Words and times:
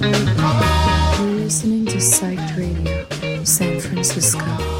You're 0.00 0.08
listening 1.44 1.84
to 1.84 2.00
Psych 2.00 2.38
Radio, 2.56 3.44
San 3.44 3.80
Francisco. 3.80 4.79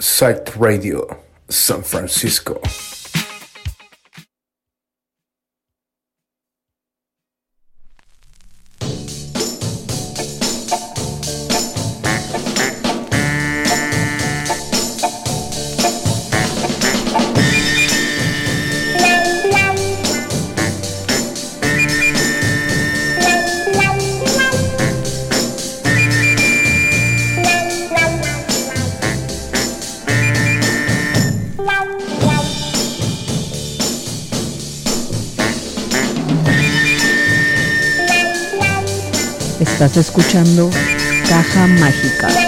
Site 0.00 0.56
Radio 0.56 1.06
San 1.48 1.82
Francisco. 1.82 2.87
Estás 39.88 40.08
escuchando 40.08 40.68
Caja 41.26 41.66
Mágica. 41.66 42.47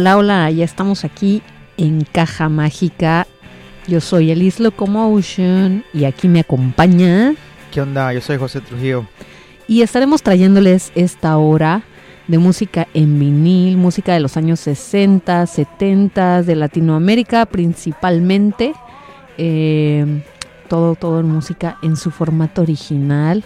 Hola, 0.00 0.16
hola, 0.16 0.50
ya 0.52 0.64
estamos 0.64 1.04
aquí 1.04 1.42
en 1.76 2.04
Caja 2.12 2.48
Mágica. 2.48 3.26
Yo 3.88 4.00
soy 4.00 4.30
Elis 4.30 4.60
Locomotion 4.60 5.82
y 5.92 6.04
aquí 6.04 6.28
me 6.28 6.38
acompaña. 6.38 7.34
¿Qué 7.72 7.80
onda? 7.80 8.12
Yo 8.12 8.20
soy 8.20 8.36
José 8.36 8.60
Trujillo. 8.60 9.06
Y 9.66 9.82
estaremos 9.82 10.22
trayéndoles 10.22 10.92
esta 10.94 11.36
hora 11.36 11.82
de 12.28 12.38
música 12.38 12.86
en 12.94 13.18
vinil, 13.18 13.76
música 13.76 14.14
de 14.14 14.20
los 14.20 14.36
años 14.36 14.60
60, 14.60 15.44
70, 15.44 16.44
de 16.44 16.54
Latinoamérica 16.54 17.44
principalmente. 17.46 18.74
Eh, 19.36 20.22
todo, 20.68 20.94
todo 20.94 21.18
en 21.18 21.26
música 21.26 21.76
en 21.82 21.96
su 21.96 22.12
formato 22.12 22.62
original. 22.62 23.42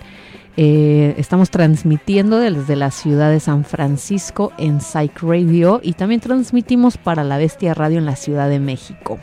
Eh, 0.56 1.14
estamos 1.16 1.50
transmitiendo 1.50 2.38
desde 2.38 2.76
la 2.76 2.90
ciudad 2.90 3.30
de 3.30 3.40
San 3.40 3.64
Francisco 3.64 4.52
en 4.58 4.82
Psych 4.82 5.22
Radio 5.22 5.80
y 5.82 5.94
también 5.94 6.20
transmitimos 6.20 6.98
para 6.98 7.24
la 7.24 7.38
Bestia 7.38 7.72
Radio 7.72 7.98
en 7.98 8.04
la 8.04 8.16
Ciudad 8.16 8.50
de 8.50 8.58
México. 8.58 9.18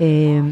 Eh, 0.00 0.42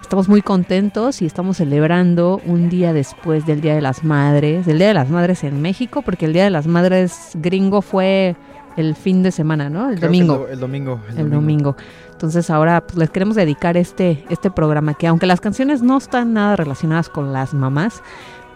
estamos 0.00 0.28
muy 0.28 0.42
contentos 0.42 1.22
y 1.22 1.26
estamos 1.26 1.56
celebrando 1.56 2.40
un 2.46 2.68
día 2.68 2.92
después 2.92 3.46
del 3.46 3.60
Día 3.60 3.74
de 3.74 3.80
las 3.80 4.04
Madres, 4.04 4.68
el 4.68 4.78
Día 4.78 4.88
de 4.88 4.94
las 4.94 5.10
Madres 5.10 5.42
en 5.42 5.60
México, 5.60 6.02
porque 6.02 6.26
el 6.26 6.32
Día 6.32 6.44
de 6.44 6.50
las 6.50 6.68
Madres 6.68 7.32
gringo 7.34 7.82
fue 7.82 8.36
el 8.76 8.94
fin 8.94 9.24
de 9.24 9.32
semana, 9.32 9.68
¿no? 9.68 9.90
El 9.90 9.98
domingo. 9.98 10.46
El, 10.48 10.60
domingo. 10.60 11.00
El, 11.16 11.30
domingo. 11.30 11.76
Entonces 12.12 12.48
ahora 12.48 12.80
pues, 12.86 12.96
les 12.96 13.10
queremos 13.10 13.34
dedicar 13.34 13.76
este, 13.76 14.24
este 14.30 14.52
programa 14.52 14.94
que 14.94 15.08
aunque 15.08 15.26
las 15.26 15.40
canciones 15.40 15.82
no 15.82 15.98
están 15.98 16.32
nada 16.32 16.54
relacionadas 16.54 17.08
con 17.08 17.32
las 17.32 17.54
mamás, 17.54 18.04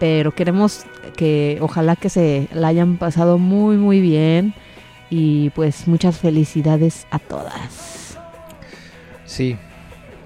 pero 0.02 0.34
queremos 0.34 0.84
que 1.16 1.58
ojalá 1.60 1.94
que 1.94 2.10
se 2.10 2.49
la 2.52 2.66
hayan 2.66 2.96
pasado 2.96 3.38
muy 3.38 3.76
muy 3.76 4.00
bien 4.00 4.52
y 5.10 5.50
pues 5.50 5.87
muchas 5.87 6.19
felicidades 6.19 7.06
a 7.12 7.20
todas. 7.20 8.19
Sí, 9.25 9.56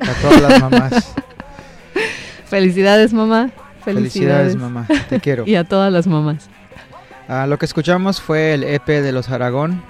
a 0.00 0.14
todas 0.22 0.40
las 0.40 0.60
mamás. 0.62 1.14
felicidades 2.46 3.12
mamá. 3.12 3.50
Felicidades. 3.84 4.56
mamá, 4.56 4.86
te 5.10 5.20
quiero. 5.20 5.44
y 5.46 5.56
a 5.56 5.64
todas 5.64 5.92
las 5.92 6.06
mamás. 6.06 6.48
Ah, 7.28 7.46
lo 7.46 7.58
que 7.58 7.66
escuchamos 7.66 8.22
fue 8.22 8.54
el 8.54 8.64
EP 8.64 8.86
de 8.86 9.12
los 9.12 9.28
Aragón, 9.28 9.82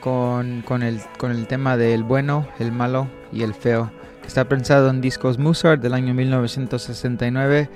con, 0.00 0.60
con, 0.60 0.82
el, 0.82 1.00
con 1.16 1.30
el 1.30 1.46
tema 1.46 1.78
del 1.78 2.02
bueno, 2.02 2.46
el 2.58 2.70
malo 2.70 3.08
y 3.32 3.44
el 3.44 3.54
feo, 3.54 3.90
que 4.20 4.28
está 4.28 4.44
pensado 4.46 4.90
en 4.90 5.00
discos 5.00 5.38
Mozart 5.38 5.80
del 5.80 5.94
año 5.94 6.12
1969. 6.12 7.70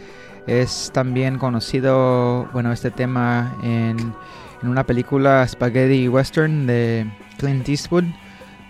Es 0.46 0.90
también 0.92 1.38
conocido, 1.38 2.48
bueno, 2.52 2.72
este 2.72 2.90
tema 2.90 3.56
en, 3.62 4.14
una 4.62 4.84
película 4.84 5.46
Spaghetti 5.46 6.08
Western 6.08 6.66
de 6.66 7.06
Clint 7.38 7.68
Eastwood, 7.68 8.04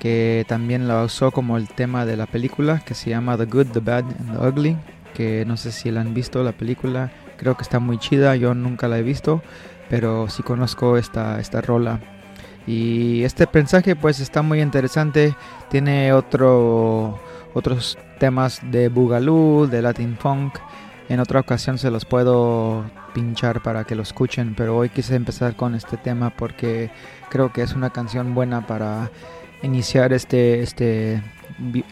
que 0.00 0.44
también 0.48 0.88
lo 0.88 1.04
usó 1.04 1.30
como 1.30 1.56
el 1.56 1.68
tema 1.68 2.04
de 2.04 2.16
la 2.16 2.26
película, 2.26 2.80
que 2.80 2.94
se 2.94 3.10
llama 3.10 3.36
The 3.36 3.46
Good, 3.46 3.68
The 3.68 3.80
Bad 3.80 4.04
and 4.04 4.32
The 4.32 4.48
Ugly, 4.48 4.76
que 5.14 5.44
no 5.46 5.56
sé 5.56 5.72
si 5.72 5.90
la 5.90 6.00
han 6.00 6.12
visto 6.12 6.42
la 6.42 6.52
película, 6.52 7.12
creo 7.36 7.56
que 7.56 7.62
está 7.62 7.78
muy 7.78 7.98
chida, 7.98 8.36
yo 8.36 8.54
nunca 8.54 8.88
la 8.88 8.98
he 8.98 9.02
visto, 9.02 9.42
pero 9.88 10.28
sí 10.28 10.42
conozco 10.42 10.96
esta, 10.96 11.40
esta 11.40 11.60
rola. 11.60 12.00
Y 12.66 13.22
este 13.22 13.46
mensaje 13.52 13.94
pues 13.94 14.20
está 14.20 14.42
muy 14.42 14.60
interesante, 14.60 15.34
tiene 15.70 16.12
otro, 16.12 17.18
otros 17.54 17.96
temas 18.18 18.60
de 18.70 18.88
Boogaloo, 18.88 19.66
de 19.66 19.82
Latin 19.82 20.16
Funk. 20.18 20.58
En 21.08 21.20
otra 21.20 21.38
ocasión 21.40 21.78
se 21.78 21.90
los 21.90 22.04
puedo 22.04 22.84
pinchar 23.14 23.62
para 23.62 23.84
que 23.84 23.94
lo 23.94 24.02
escuchen, 24.02 24.54
pero 24.56 24.76
hoy 24.76 24.88
quise 24.88 25.14
empezar 25.14 25.54
con 25.54 25.76
este 25.76 25.96
tema 25.96 26.30
porque 26.30 26.90
creo 27.30 27.52
que 27.52 27.62
es 27.62 27.74
una 27.74 27.90
canción 27.90 28.34
buena 28.34 28.66
para 28.66 29.10
iniciar 29.62 30.12
este, 30.12 30.62
este, 30.62 31.22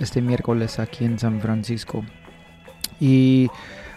este 0.01 0.21
miércoles 0.21 0.81
aquí 0.81 1.05
en 1.05 1.21
San 1.21 1.41
Francisco. 1.41 2.05
Y 2.99 3.51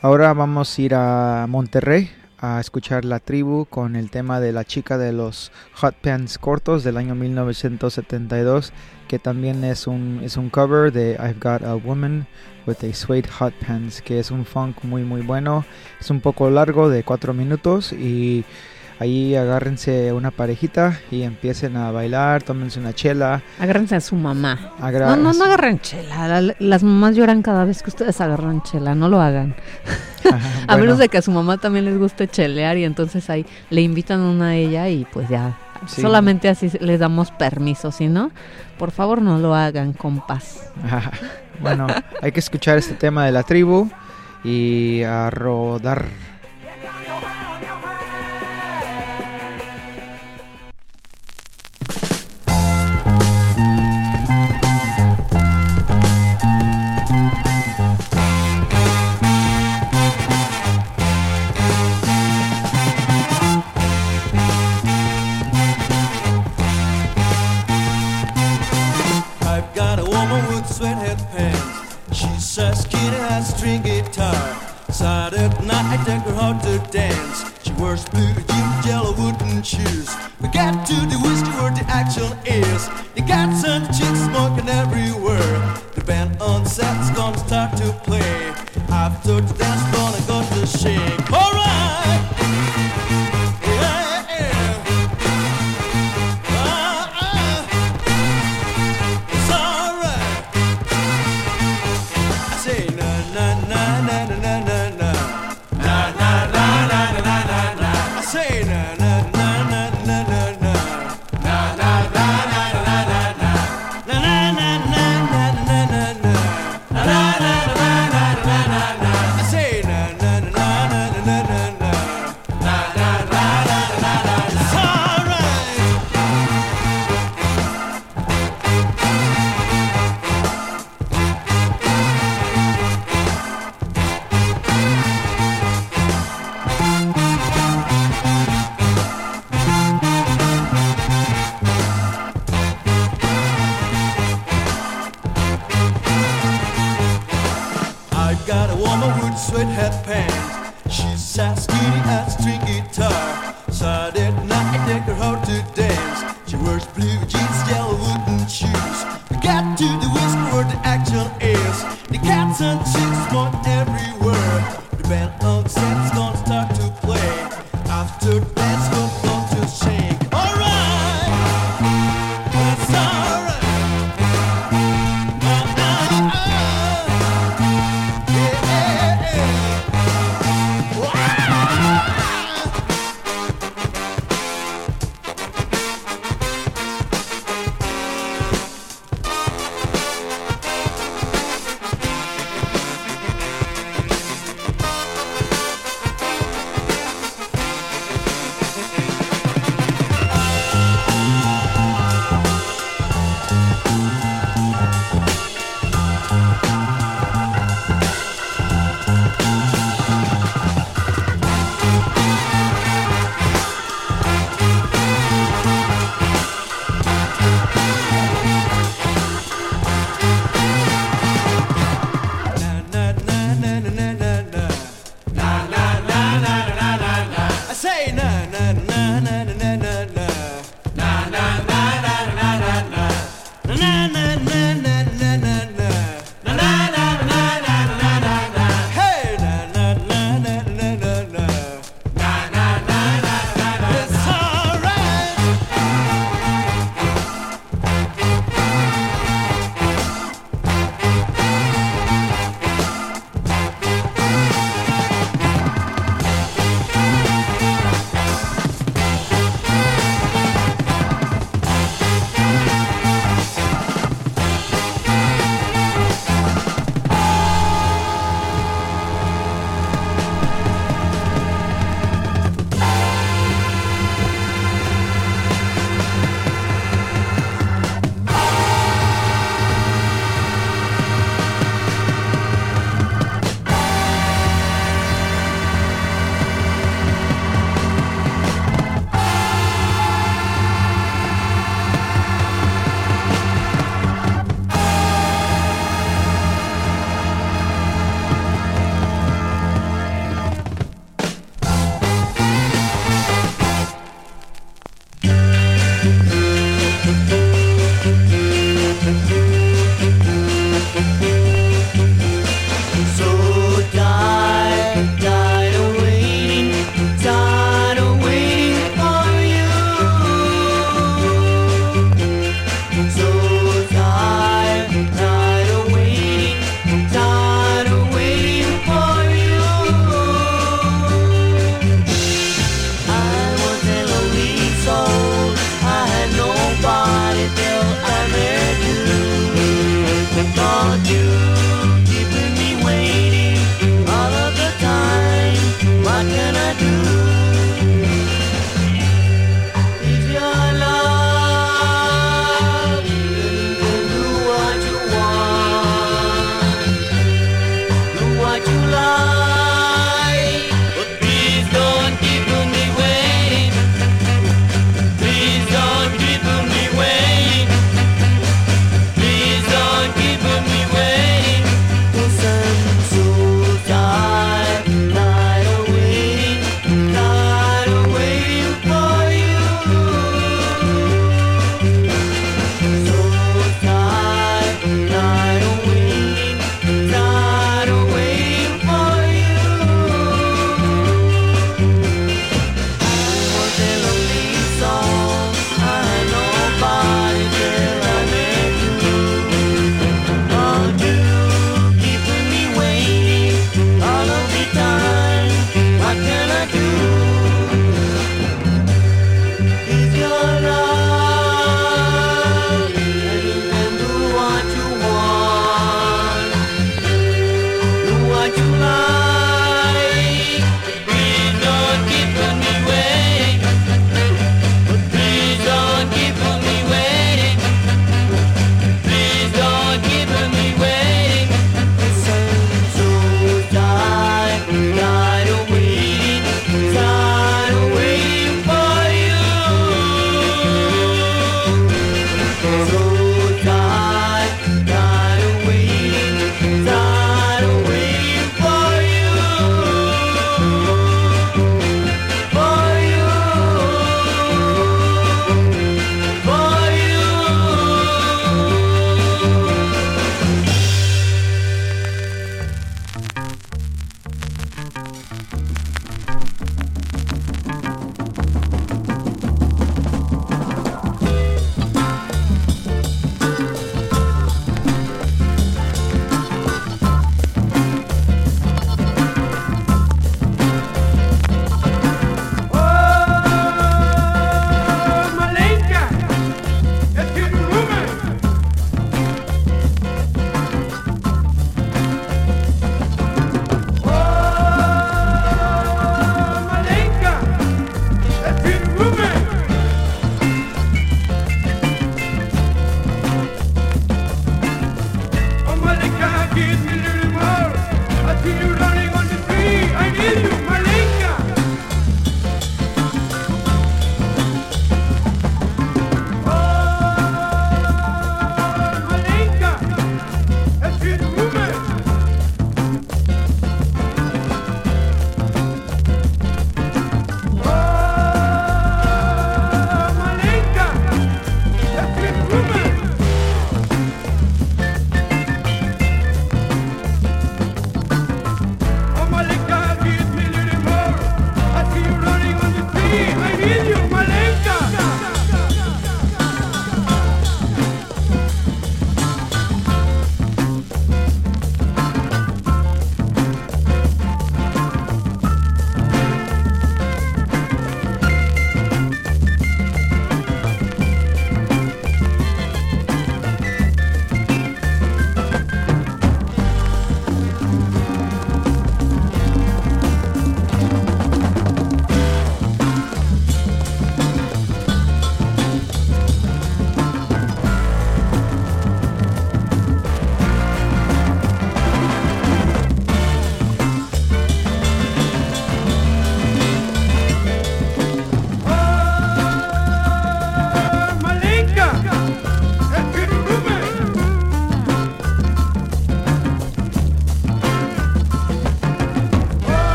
ahora 0.00 0.32
vamos 0.32 0.78
a 0.78 0.82
ir 0.82 0.94
a 0.94 1.46
Monterrey 1.46 2.10
a 2.38 2.58
escuchar 2.58 3.04
La 3.04 3.20
Tribu 3.20 3.66
con 3.66 3.94
el 3.94 4.10
tema 4.10 4.40
de 4.40 4.52
la 4.52 4.64
chica 4.64 4.98
de 4.98 5.12
los 5.12 5.52
hot 5.74 5.94
pants 5.94 6.38
cortos 6.38 6.82
del 6.84 6.96
año 6.96 7.14
1972, 7.14 8.72
que 9.08 9.18
también 9.18 9.62
es 9.62 9.86
un, 9.86 10.20
es 10.24 10.36
un 10.36 10.50
cover 10.50 10.90
de 10.90 11.12
I've 11.20 11.38
Got 11.38 11.62
a 11.62 11.74
Woman 11.74 12.26
with 12.66 12.76
a 12.84 12.94
Suede 12.94 13.28
Hot 13.38 13.52
Pants, 13.66 14.02
que 14.02 14.18
es 14.18 14.30
un 14.30 14.44
funk 14.44 14.76
muy 14.84 15.02
muy 15.02 15.22
bueno. 15.22 15.64
Es 16.00 16.10
un 16.10 16.20
poco 16.20 16.50
largo, 16.50 16.88
de 16.88 17.02
4 17.04 17.32
minutos 17.34 17.92
y 17.92 18.44
ahí 19.00 19.34
agárrense 19.34 20.12
una 20.12 20.30
parejita 20.30 21.00
y 21.10 21.22
empiecen 21.22 21.76
a 21.76 21.90
bailar, 21.90 22.42
tómense 22.44 22.78
una 22.78 22.92
chela. 22.92 23.42
Agárrense 23.58 23.96
a 23.96 24.00
su 24.00 24.14
mamá. 24.14 24.72
Agra- 24.80 25.08
No, 25.08 25.16
no, 25.16 25.32
no 25.32 25.44
agarren 25.44 25.80
chela. 25.80 26.40
La- 26.40 26.54
Las 26.60 26.82
mamás 26.84 27.16
lloran 27.16 27.42
cada 27.42 27.64
vez 27.64 27.82
que 27.82 27.90
ustedes 27.90 28.20
agarran 28.20 28.62
chela. 28.62 28.94
No 28.94 29.08
lo 29.08 29.20
hagan. 29.20 29.56
A 30.24 30.76
Bueno, 30.76 30.82
menos 30.82 30.98
de 30.98 31.08
que 31.08 31.18
a 31.18 31.22
su 31.22 31.32
mamá 31.32 31.58
también 31.58 31.84
les 31.84 31.98
guste 31.98 32.28
chelear 32.28 32.78
y 32.78 32.84
entonces 32.84 33.28
ahí 33.28 33.44
le 33.70 33.80
invitan 33.82 34.20
una 34.20 34.50
a 34.50 34.54
ella 34.54 34.88
y 34.88 35.04
pues 35.12 35.28
ya. 35.28 35.58
Sí. 35.88 36.00
Solamente 36.00 36.48
así 36.48 36.70
les 36.80 37.00
damos 37.00 37.32
permiso. 37.32 37.90
Si 37.90 38.06
no, 38.06 38.30
por 38.78 38.92
favor 38.92 39.20
no 39.20 39.38
lo 39.38 39.52
hagan, 39.56 39.92
compas. 39.94 40.70
bueno, 41.62 41.86
hay 42.20 42.32
que 42.32 42.40
escuchar 42.40 42.78
este 42.78 42.94
tema 42.94 43.24
de 43.24 43.32
la 43.32 43.42
tribu 43.42 43.90
y 44.44 45.02
a 45.04 45.30
rodar. 45.30 46.06
Has 73.32 73.48
string 73.56 73.80
guitar. 73.80 74.36
Saturday 74.90 75.48
night 75.64 75.88
I 75.94 75.96
take 76.04 76.24
her 76.28 76.36
out 76.46 76.62
to 76.64 76.76
dance. 76.92 77.36
She 77.64 77.72
wears 77.80 78.04
blue 78.10 78.34
jeans, 78.48 78.86
yellow 78.86 79.12
wooden 79.12 79.62
shoes. 79.62 80.08
We 80.40 80.48
got 80.48 80.86
to 80.88 80.96
the 81.12 81.18
whiskey 81.24 81.52
where 81.60 81.72
the 81.72 81.84
action 81.88 82.28
is. 82.44 82.80
The 83.14 83.22
got 83.22 83.48
some 83.56 83.84
chicks 83.96 84.20
smoking 84.28 84.68
everywhere. 84.68 85.54
The 85.94 86.04
band 86.04 86.42
on 86.42 86.66
set's 86.66 87.10
gonna 87.16 87.38
start 87.38 87.70
to 87.78 87.88
play. 88.04 88.32
After 88.90 89.40
the 89.40 89.54
dance, 89.54 89.84
gonna 89.96 90.22
go 90.32 90.38
to 90.54 90.66
shake. 90.66 91.32
Alright! 91.32 92.31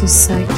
To 0.00 0.08
Psych 0.08 0.49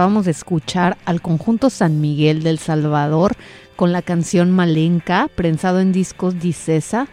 Acabamos 0.00 0.24
de 0.24 0.30
escuchar 0.30 0.96
al 1.04 1.20
conjunto 1.20 1.68
San 1.68 2.00
Miguel 2.00 2.42
del 2.42 2.58
Salvador 2.58 3.36
con 3.76 3.92
la 3.92 4.00
canción 4.00 4.50
Malenca, 4.50 5.28
prensado 5.34 5.78
en 5.78 5.92
discos 5.92 6.40
Dicesa, 6.40 7.06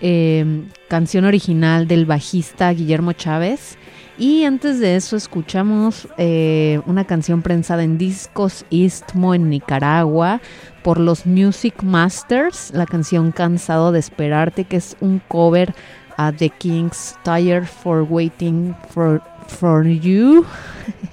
eh, 0.00 0.62
canción 0.88 1.26
original 1.26 1.86
del 1.86 2.06
bajista 2.06 2.72
Guillermo 2.72 3.12
Chávez. 3.12 3.76
Y 4.16 4.44
antes 4.44 4.80
de 4.80 4.96
eso 4.96 5.14
escuchamos 5.14 6.08
eh, 6.16 6.80
una 6.86 7.04
canción 7.04 7.42
prensada 7.42 7.84
en 7.84 7.98
discos 7.98 8.64
Istmo 8.70 9.34
en 9.34 9.50
Nicaragua 9.50 10.40
por 10.82 10.98
los 10.98 11.26
Music 11.26 11.82
Masters, 11.82 12.70
la 12.72 12.86
canción 12.86 13.32
Cansado 13.32 13.92
de 13.92 13.98
Esperarte, 13.98 14.64
que 14.64 14.78
es 14.78 14.96
un 15.02 15.20
cover 15.28 15.74
a 16.16 16.32
The 16.32 16.48
Kings 16.48 17.14
Tired 17.24 17.66
for 17.66 18.06
Waiting 18.08 18.74
for, 18.88 19.20
for 19.48 19.86
You. 19.86 20.46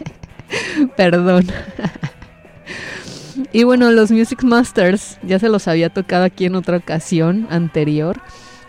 Perdón. 0.96 1.48
y 3.52 3.64
bueno, 3.64 3.92
los 3.92 4.12
Music 4.12 4.44
Masters 4.44 5.18
ya 5.24 5.40
se 5.40 5.50
los 5.50 5.68
había 5.68 5.90
tocado 5.90 6.24
aquí 6.24 6.46
en 6.46 6.56
otra 6.56 6.78
ocasión 6.78 7.48
anterior. 7.50 8.22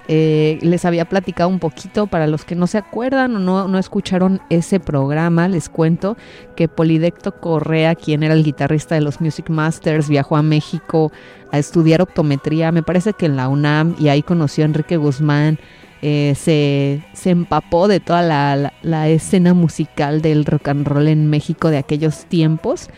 Eh, 0.09 0.59
les 0.63 0.85
había 0.85 1.05
platicado 1.05 1.49
un 1.49 1.61
poquito 1.61 2.09
para 2.09 2.27
los 2.27 2.45
que 2.45 2.57
no 2.57 2.67
se 2.67 2.79
acuerdan 2.79 3.37
o 3.37 3.39
no, 3.39 3.69
no 3.69 3.79
escucharon 3.79 4.41
ese 4.51 4.81
programa, 4.81 5.47
les 5.47 5.69
cuento 5.69 6.17
que 6.57 6.67
Polidecto 6.67 7.33
Correa, 7.41 7.95
quien 7.95 8.23
era 8.25 8.35
el 8.35 8.43
guitarrista 8.43 8.97
de 8.97 9.03
los 9.03 9.21
Music 9.21 9.51
Masters, 9.51 10.09
viajó 10.09 10.37
a 10.37 10.43
México 10.43 11.13
a 11.53 11.59
estudiar 11.59 12.03
optometría, 12.03 12.73
me 12.73 12.83
parece 12.83 13.13
que 13.13 13.27
en 13.27 13.37
la 13.37 13.49
UNAM, 13.49 13.95
y 14.01 14.09
ahí 14.09 14.23
conoció 14.23 14.65
a 14.65 14.67
Enrique 14.67 14.97
Guzmán, 14.97 15.59
eh, 16.03 16.33
se, 16.35 17.03
se 17.13 17.31
empapó 17.31 17.87
de 17.87 18.01
toda 18.01 18.23
la, 18.23 18.57
la- 18.57 18.73
la 18.83 19.09
escena 19.09 19.53
musical 19.55 20.23
del 20.23 20.45
rock 20.47 20.69
and 20.69 20.89
roll 20.89 21.07
en 21.09 21.29
México 21.29 21.69
de 21.71 21.77
aquellos 21.79 22.25
tiempos 22.25 22.89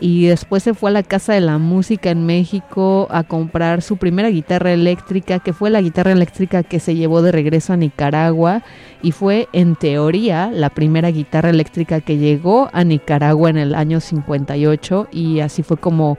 y 0.00 0.26
después 0.26 0.62
se 0.62 0.72
fue 0.72 0.90
a 0.90 0.94
la 0.94 1.02
Casa 1.02 1.34
de 1.34 1.42
la 1.42 1.58
Música 1.58 2.10
en 2.10 2.24
México 2.24 3.06
a 3.10 3.22
comprar 3.22 3.82
su 3.82 3.98
primera 3.98 4.30
guitarra 4.30 4.72
eléctrica, 4.72 5.40
que 5.40 5.52
fue 5.52 5.68
la 5.68 5.82
guitarra 5.82 6.12
eléctrica 6.12 6.62
que 6.62 6.80
se 6.80 6.94
llevó 6.94 7.20
de 7.20 7.32
regreso 7.32 7.74
a 7.74 7.76
Nicaragua 7.76 8.62
y 9.02 9.12
fue 9.12 9.48
en 9.52 9.76
teoría 9.76 10.50
la 10.50 10.70
primera 10.70 11.10
guitarra 11.10 11.50
eléctrica 11.50 12.00
que 12.00 12.16
llegó 12.16 12.70
a 12.72 12.82
Nicaragua 12.82 13.50
en 13.50 13.58
el 13.58 13.74
año 13.74 14.00
58 14.00 15.08
y 15.12 15.40
así 15.40 15.62
fue 15.62 15.76
como 15.76 16.16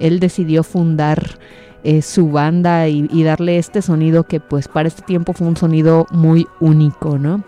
él 0.00 0.18
decidió 0.18 0.64
fundar 0.64 1.38
eh, 1.84 2.02
su 2.02 2.30
banda 2.30 2.88
y, 2.88 3.08
y 3.12 3.22
darle 3.22 3.58
este 3.58 3.80
sonido 3.80 4.24
que 4.24 4.40
pues 4.40 4.66
para 4.66 4.88
este 4.88 5.02
tiempo 5.02 5.34
fue 5.34 5.46
un 5.46 5.56
sonido 5.56 6.06
muy 6.10 6.46
único, 6.58 7.16
¿no? 7.16 7.44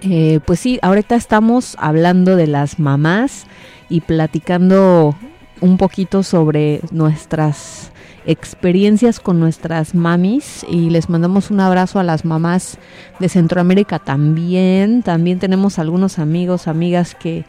Eh, 0.00 0.40
pues 0.44 0.60
sí, 0.60 0.78
ahorita 0.82 1.14
estamos 1.14 1.76
hablando 1.78 2.36
de 2.36 2.46
las 2.46 2.78
mamás 2.78 3.46
y 3.88 4.00
platicando 4.00 5.14
un 5.60 5.76
poquito 5.76 6.22
sobre 6.22 6.80
nuestras 6.90 7.92
experiencias 8.26 9.20
con 9.20 9.38
nuestras 9.40 9.94
mamis. 9.94 10.64
Y 10.68 10.90
les 10.90 11.08
mandamos 11.08 11.50
un 11.50 11.60
abrazo 11.60 11.98
a 11.98 12.04
las 12.04 12.24
mamás 12.24 12.78
de 13.18 13.28
Centroamérica 13.28 13.98
también. 13.98 15.02
También 15.02 15.38
tenemos 15.38 15.78
algunos 15.78 16.18
amigos, 16.18 16.68
amigas 16.68 17.14
que, 17.14 17.44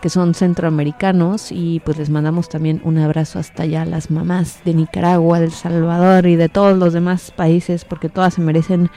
que 0.00 0.08
son 0.08 0.34
centroamericanos. 0.34 1.52
Y 1.52 1.80
pues 1.84 1.98
les 1.98 2.10
mandamos 2.10 2.48
también 2.48 2.80
un 2.84 2.98
abrazo 2.98 3.38
hasta 3.38 3.64
allá 3.64 3.82
a 3.82 3.86
las 3.86 4.10
mamás 4.10 4.60
de 4.64 4.74
Nicaragua, 4.74 5.40
del 5.40 5.52
Salvador 5.52 6.26
y 6.26 6.36
de 6.36 6.48
todos 6.48 6.78
los 6.78 6.92
demás 6.92 7.32
países 7.32 7.84
porque 7.84 8.08
todas 8.08 8.34
se 8.34 8.40
merecen 8.40 8.90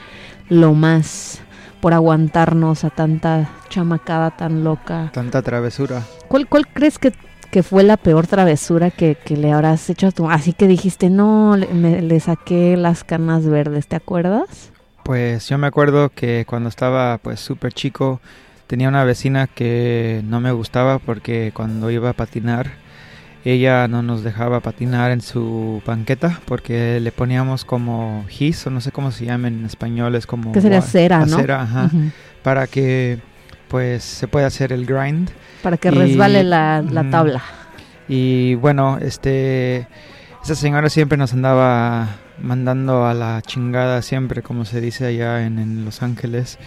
lo 0.50 0.74
más 0.74 1.42
por 1.82 1.94
aguantarnos 1.94 2.84
a 2.84 2.90
tanta 2.92 3.50
chamacada 3.70 4.32
tan 4.32 4.64
loca. 4.64 5.10
Tanta 5.14 5.42
travesura. 5.42 6.04
¿Cuál, 6.28 6.48
cuál 6.48 6.68
crees 6.68 7.00
que, 7.00 7.12
que 7.52 7.64
fue 7.64 7.84
la 7.84 7.98
peor 7.98 8.28
travesura 8.28 8.92
que, 8.92 9.16
que 9.16 9.36
le 9.36 9.52
habrás 9.52 9.90
hecho 9.90 10.08
a 10.08 10.12
tu 10.12 10.30
Así 10.30 10.54
que 10.54 10.68
dijiste, 10.68 11.10
no, 11.10 11.58
le, 11.58 11.68
me- 11.68 12.02
le 12.02 12.20
saqué 12.20 12.78
las 12.78 13.04
canas 13.04 13.46
verdes, 13.48 13.88
¿te 13.88 13.96
acuerdas? 13.96 14.72
Pues 15.04 15.50
yo 15.50 15.58
me 15.58 15.68
acuerdo 15.68 16.10
que 16.10 16.46
cuando 16.48 16.70
estaba 16.70 17.18
pues 17.18 17.40
súper 17.40 17.74
chico 17.74 18.22
tenía 18.68 18.88
una 18.88 19.04
vecina 19.04 19.48
que 19.48 20.22
no 20.26 20.40
me 20.40 20.52
gustaba 20.52 21.00
porque 21.00 21.52
cuando 21.54 21.90
iba 21.90 22.12
a 22.12 22.14
patinar 22.14 22.72
ella 23.44 23.88
no 23.88 24.02
nos 24.04 24.24
dejaba 24.24 24.60
patinar 24.60 25.12
en 25.12 25.22
su 25.22 25.82
banqueta 25.86 26.40
porque 26.46 27.00
le 27.00 27.12
poníamos 27.12 27.66
como 27.66 28.24
gis 28.30 28.66
o 28.68 28.70
no 28.70 28.82
sé 28.82 28.92
cómo 28.92 29.12
se 29.12 29.26
llama 29.26 29.48
en 29.48 29.66
español 29.66 30.16
es 30.16 30.26
como 30.28 30.52
Que 30.52 30.62
sería 30.62 30.82
cera, 30.82 31.26
¿no? 31.26 31.38
cera, 31.38 31.62
ajá, 31.64 31.90
para 32.44 32.68
que 32.68 33.20
pues 33.68 34.04
se 34.04 34.28
pueda 34.28 34.48
hacer 34.48 34.72
el 34.74 34.86
grind 34.86 35.30
Para 35.64 35.78
que 35.78 35.88
Y- 35.90 35.92
resbale 35.92 36.44
la, 36.44 36.82
la 36.82 37.10
tabla. 37.10 37.42
Y 38.08 38.56
bueno, 38.56 38.98
este, 39.02 39.88
esa 40.44 40.56
señora 40.56 40.90
siempre 40.90 41.18
nos 41.18 41.32
andaba 41.34 42.08
mandando 42.42 43.06
a 43.06 43.14
la 43.14 43.42
chingada 43.42 44.02
siempre, 44.02 44.42
como 44.42 44.66
se 44.66 44.82
dice 44.82 45.06
allá 45.06 45.46
en, 45.46 45.60
en 45.60 45.86
Los 45.86 46.02
Ángeles. 46.04 46.58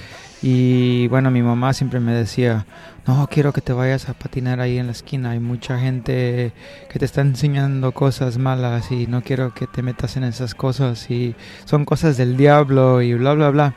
Y 0.42 1.08
bueno, 1.08 1.30
mi 1.30 1.42
mamá 1.42 1.72
siempre 1.74 2.00
me 2.00 2.12
decía, 2.12 2.64
no, 3.06 3.26
quiero 3.30 3.52
que 3.52 3.60
te 3.60 3.72
vayas 3.72 4.08
a 4.08 4.14
patinar 4.14 4.60
ahí 4.60 4.78
en 4.78 4.86
la 4.86 4.92
esquina. 4.92 5.30
Hay 5.30 5.40
mucha 5.40 5.78
gente 5.78 6.52
que 6.90 6.98
te 6.98 7.04
está 7.04 7.20
enseñando 7.20 7.92
cosas 7.92 8.38
malas 8.38 8.90
y 8.90 9.06
no 9.06 9.22
quiero 9.22 9.52
que 9.52 9.66
te 9.66 9.82
metas 9.82 10.16
en 10.16 10.24
esas 10.24 10.54
cosas 10.54 11.10
y 11.10 11.34
son 11.66 11.84
cosas 11.84 12.16
del 12.16 12.36
diablo 12.36 13.02
y 13.02 13.12
bla, 13.14 13.34
bla, 13.34 13.50
bla. 13.50 13.74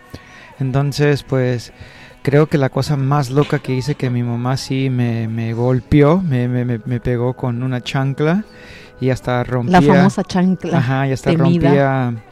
Entonces, 0.59 1.23
pues 1.23 1.73
creo 2.23 2.47
que 2.47 2.57
la 2.57 2.69
cosa 2.69 2.95
más 2.95 3.29
loca 3.29 3.59
que 3.59 3.73
hice 3.75 3.95
que 3.95 4.09
mi 4.09 4.23
mamá 4.23 4.57
sí 4.57 4.89
me, 4.89 5.27
me 5.27 5.53
golpeó, 5.53 6.21
me, 6.21 6.47
me, 6.47 6.63
me- 6.65 6.99
pegó 6.99 7.33
con 7.35 7.63
una 7.63 7.81
chancla 7.81 8.43
y 8.99 9.09
hasta 9.11 9.43
rompía. 9.43 9.81
La 9.81 9.93
famosa 9.93 10.23
chancla. 10.23 10.77
Ajá, 10.77 11.07
y 11.07 11.11
hasta 11.11 11.31
temida. 11.31 11.69
rompía. 11.69 12.23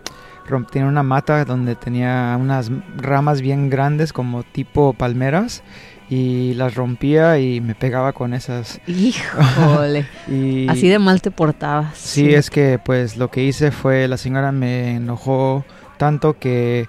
romp- 0.50 0.70
tenía 0.72 0.88
una 0.88 1.04
mata 1.04 1.44
donde 1.46 1.76
tenía 1.76 2.36
unas 2.40 2.72
ramas 2.98 3.42
bien 3.42 3.70
grandes, 3.70 4.12
como 4.14 4.44
tipo 4.44 4.94
palmeras, 4.94 5.62
y 6.10 6.54
las 6.54 6.76
rompía 6.76 7.40
y 7.40 7.62
me 7.62 7.76
pegaba 7.76 8.14
con 8.14 8.34
esas. 8.34 8.80
Híjole. 8.88 10.08
Y 10.28 10.68
Así 10.70 10.88
de 10.88 11.00
mal 11.00 11.22
te 11.22 11.32
portabas. 11.32 11.98
Sí, 11.98 12.34
es 12.34 12.50
que 12.50 12.80
pues 12.84 13.18
lo 13.18 13.30
que 13.30 13.44
hice 13.44 13.72
fue 13.72 14.08
la 14.08 14.18
señora 14.18 14.52
me 14.52 14.96
enojó 14.96 15.64
tanto 15.98 16.38
que 16.40 16.88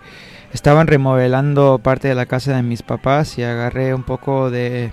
estaban 0.52 0.86
remodelando 0.86 1.78
parte 1.82 2.08
de 2.08 2.14
la 2.14 2.26
casa 2.26 2.56
de 2.56 2.62
mis 2.62 2.82
papás 2.82 3.38
y 3.38 3.42
agarré 3.42 3.94
un 3.94 4.04
poco 4.04 4.50
de, 4.50 4.92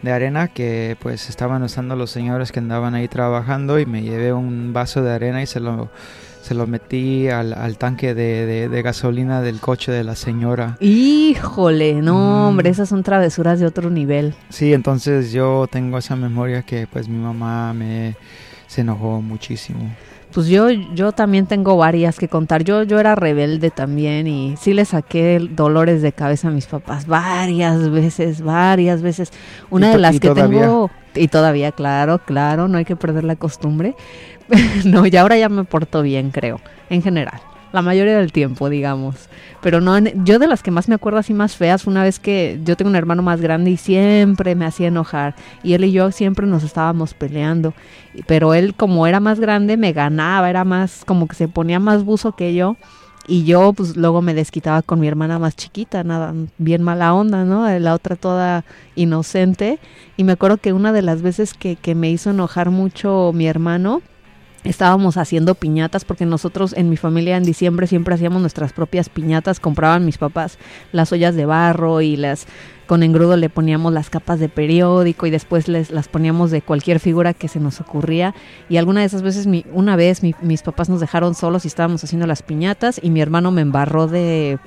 de 0.00 0.12
arena 0.12 0.48
que 0.48 0.96
pues 1.00 1.28
estaban 1.28 1.62
usando 1.62 1.96
los 1.96 2.10
señores 2.10 2.50
que 2.50 2.60
andaban 2.60 2.94
ahí 2.94 3.08
trabajando 3.08 3.78
y 3.78 3.86
me 3.86 4.02
llevé 4.02 4.32
un 4.32 4.72
vaso 4.72 5.02
de 5.02 5.12
arena 5.12 5.42
y 5.42 5.46
se 5.46 5.60
lo, 5.60 5.90
se 6.42 6.54
lo 6.54 6.66
metí 6.66 7.28
al, 7.28 7.52
al 7.54 7.78
tanque 7.78 8.14
de, 8.14 8.44
de- 8.46 8.68
de 8.68 8.82
gasolina 8.82 9.40
del 9.40 9.60
coche 9.60 9.90
de 9.92 10.04
la 10.04 10.14
señora. 10.16 10.76
Híjole, 10.80 11.94
no, 12.02 12.14
Mm. 12.14 12.48
hombre, 12.48 12.68
esas 12.70 12.88
son 12.88 13.02
travesuras 13.02 13.58
de 13.60 13.66
otro 13.66 13.88
nivel. 13.90 14.34
Sí, 14.50 14.72
entonces 14.74 15.32
yo 15.32 15.66
tengo 15.70 15.98
esa 15.98 16.16
memoria 16.16 16.62
que 16.62 16.86
pues 16.86 17.08
mi 17.08 17.16
mamá 17.18 17.72
me 17.72 18.16
se 18.66 18.80
enojó 18.82 19.22
muchísimo. 19.22 19.88
Pues 20.32 20.46
yo, 20.46 20.70
yo 20.70 21.12
también 21.12 21.46
tengo 21.46 21.76
varias 21.76 22.18
que 22.18 22.26
contar. 22.26 22.64
Yo, 22.64 22.84
yo 22.84 22.98
era 22.98 23.14
rebelde 23.14 23.70
también 23.70 24.26
y 24.26 24.56
sí 24.56 24.72
le 24.72 24.86
saqué 24.86 25.38
dolores 25.50 26.00
de 26.00 26.12
cabeza 26.12 26.48
a 26.48 26.50
mis 26.50 26.64
papás 26.66 27.06
varias 27.06 27.90
veces, 27.90 28.40
varias 28.40 29.02
veces. 29.02 29.30
Una 29.68 29.90
de 29.90 29.98
las 29.98 30.18
que 30.18 30.28
todavía. 30.28 30.62
tengo, 30.62 30.90
y 31.14 31.28
todavía, 31.28 31.70
claro, 31.72 32.18
claro, 32.18 32.66
no 32.66 32.78
hay 32.78 32.86
que 32.86 32.96
perder 32.96 33.24
la 33.24 33.36
costumbre. 33.36 33.94
no, 34.84 35.06
y 35.06 35.16
ahora 35.16 35.36
ya 35.36 35.48
me 35.48 35.64
porto 35.64 36.02
bien, 36.02 36.30
creo, 36.30 36.60
en 36.90 37.02
general. 37.02 37.40
La 37.72 37.80
mayoría 37.80 38.18
del 38.18 38.32
tiempo, 38.32 38.68
digamos. 38.68 39.30
Pero 39.62 39.80
no, 39.80 39.98
yo 39.98 40.38
de 40.38 40.46
las 40.46 40.62
que 40.62 40.70
más 40.70 40.88
me 40.88 40.94
acuerdo 40.94 41.18
así 41.18 41.32
más 41.32 41.56
feas, 41.56 41.86
una 41.86 42.02
vez 42.02 42.18
que 42.18 42.60
yo 42.64 42.76
tengo 42.76 42.90
un 42.90 42.96
hermano 42.96 43.22
más 43.22 43.40
grande 43.40 43.70
y 43.70 43.76
siempre 43.78 44.54
me 44.54 44.66
hacía 44.66 44.88
enojar. 44.88 45.34
Y 45.62 45.72
él 45.72 45.84
y 45.84 45.92
yo 45.92 46.10
siempre 46.10 46.46
nos 46.46 46.64
estábamos 46.64 47.14
peleando. 47.14 47.72
Pero 48.26 48.52
él, 48.52 48.74
como 48.74 49.06
era 49.06 49.20
más 49.20 49.40
grande, 49.40 49.78
me 49.78 49.92
ganaba, 49.92 50.50
era 50.50 50.64
más, 50.64 51.04
como 51.06 51.26
que 51.26 51.34
se 51.34 51.48
ponía 51.48 51.80
más 51.80 52.04
buzo 52.04 52.32
que 52.32 52.54
yo. 52.54 52.76
Y 53.26 53.44
yo, 53.44 53.72
pues 53.72 53.96
luego 53.96 54.20
me 54.20 54.34
desquitaba 54.34 54.82
con 54.82 54.98
mi 55.00 55.06
hermana 55.06 55.38
más 55.38 55.54
chiquita, 55.54 56.02
nada, 56.02 56.34
bien 56.58 56.82
mala 56.82 57.14
onda, 57.14 57.44
¿no? 57.44 57.68
La 57.78 57.94
otra 57.94 58.16
toda 58.16 58.64
inocente. 58.96 59.78
Y 60.16 60.24
me 60.24 60.32
acuerdo 60.32 60.58
que 60.58 60.72
una 60.72 60.92
de 60.92 61.02
las 61.02 61.22
veces 61.22 61.54
que, 61.54 61.76
que 61.76 61.94
me 61.94 62.10
hizo 62.10 62.30
enojar 62.30 62.70
mucho 62.70 63.30
mi 63.32 63.46
hermano, 63.46 64.02
estábamos 64.64 65.16
haciendo 65.16 65.54
piñatas 65.54 66.04
porque 66.04 66.26
nosotros 66.26 66.72
en 66.76 66.88
mi 66.88 66.96
familia 66.96 67.36
en 67.36 67.44
diciembre 67.44 67.86
siempre 67.86 68.14
hacíamos 68.14 68.40
nuestras 68.40 68.72
propias 68.72 69.08
piñatas, 69.08 69.60
compraban 69.60 70.04
mis 70.04 70.18
papás 70.18 70.58
las 70.92 71.12
ollas 71.12 71.34
de 71.34 71.46
barro 71.46 72.00
y 72.00 72.16
las 72.16 72.46
con 72.86 73.02
engrudo 73.02 73.36
le 73.36 73.48
poníamos 73.48 73.92
las 73.92 74.10
capas 74.10 74.38
de 74.38 74.48
periódico 74.50 75.26
y 75.26 75.30
después 75.30 75.66
les 75.66 75.90
las 75.90 76.08
poníamos 76.08 76.50
de 76.50 76.60
cualquier 76.60 77.00
figura 77.00 77.32
que 77.32 77.48
se 77.48 77.58
nos 77.58 77.80
ocurría. 77.80 78.34
Y 78.68 78.76
alguna 78.76 79.00
de 79.00 79.06
esas 79.06 79.22
veces 79.22 79.46
mi, 79.46 79.64
una 79.72 79.96
vez 79.96 80.22
mi- 80.22 80.34
mis 80.42 80.62
papás 80.62 80.90
nos 80.90 81.00
dejaron 81.00 81.34
solos 81.34 81.64
y 81.64 81.68
estábamos 81.68 82.04
haciendo 82.04 82.26
las 82.26 82.42
piñatas 82.42 83.00
y 83.02 83.08
mi 83.08 83.22
hermano 83.22 83.50
me 83.50 83.62
embarró 83.62 84.08
de 84.08 84.58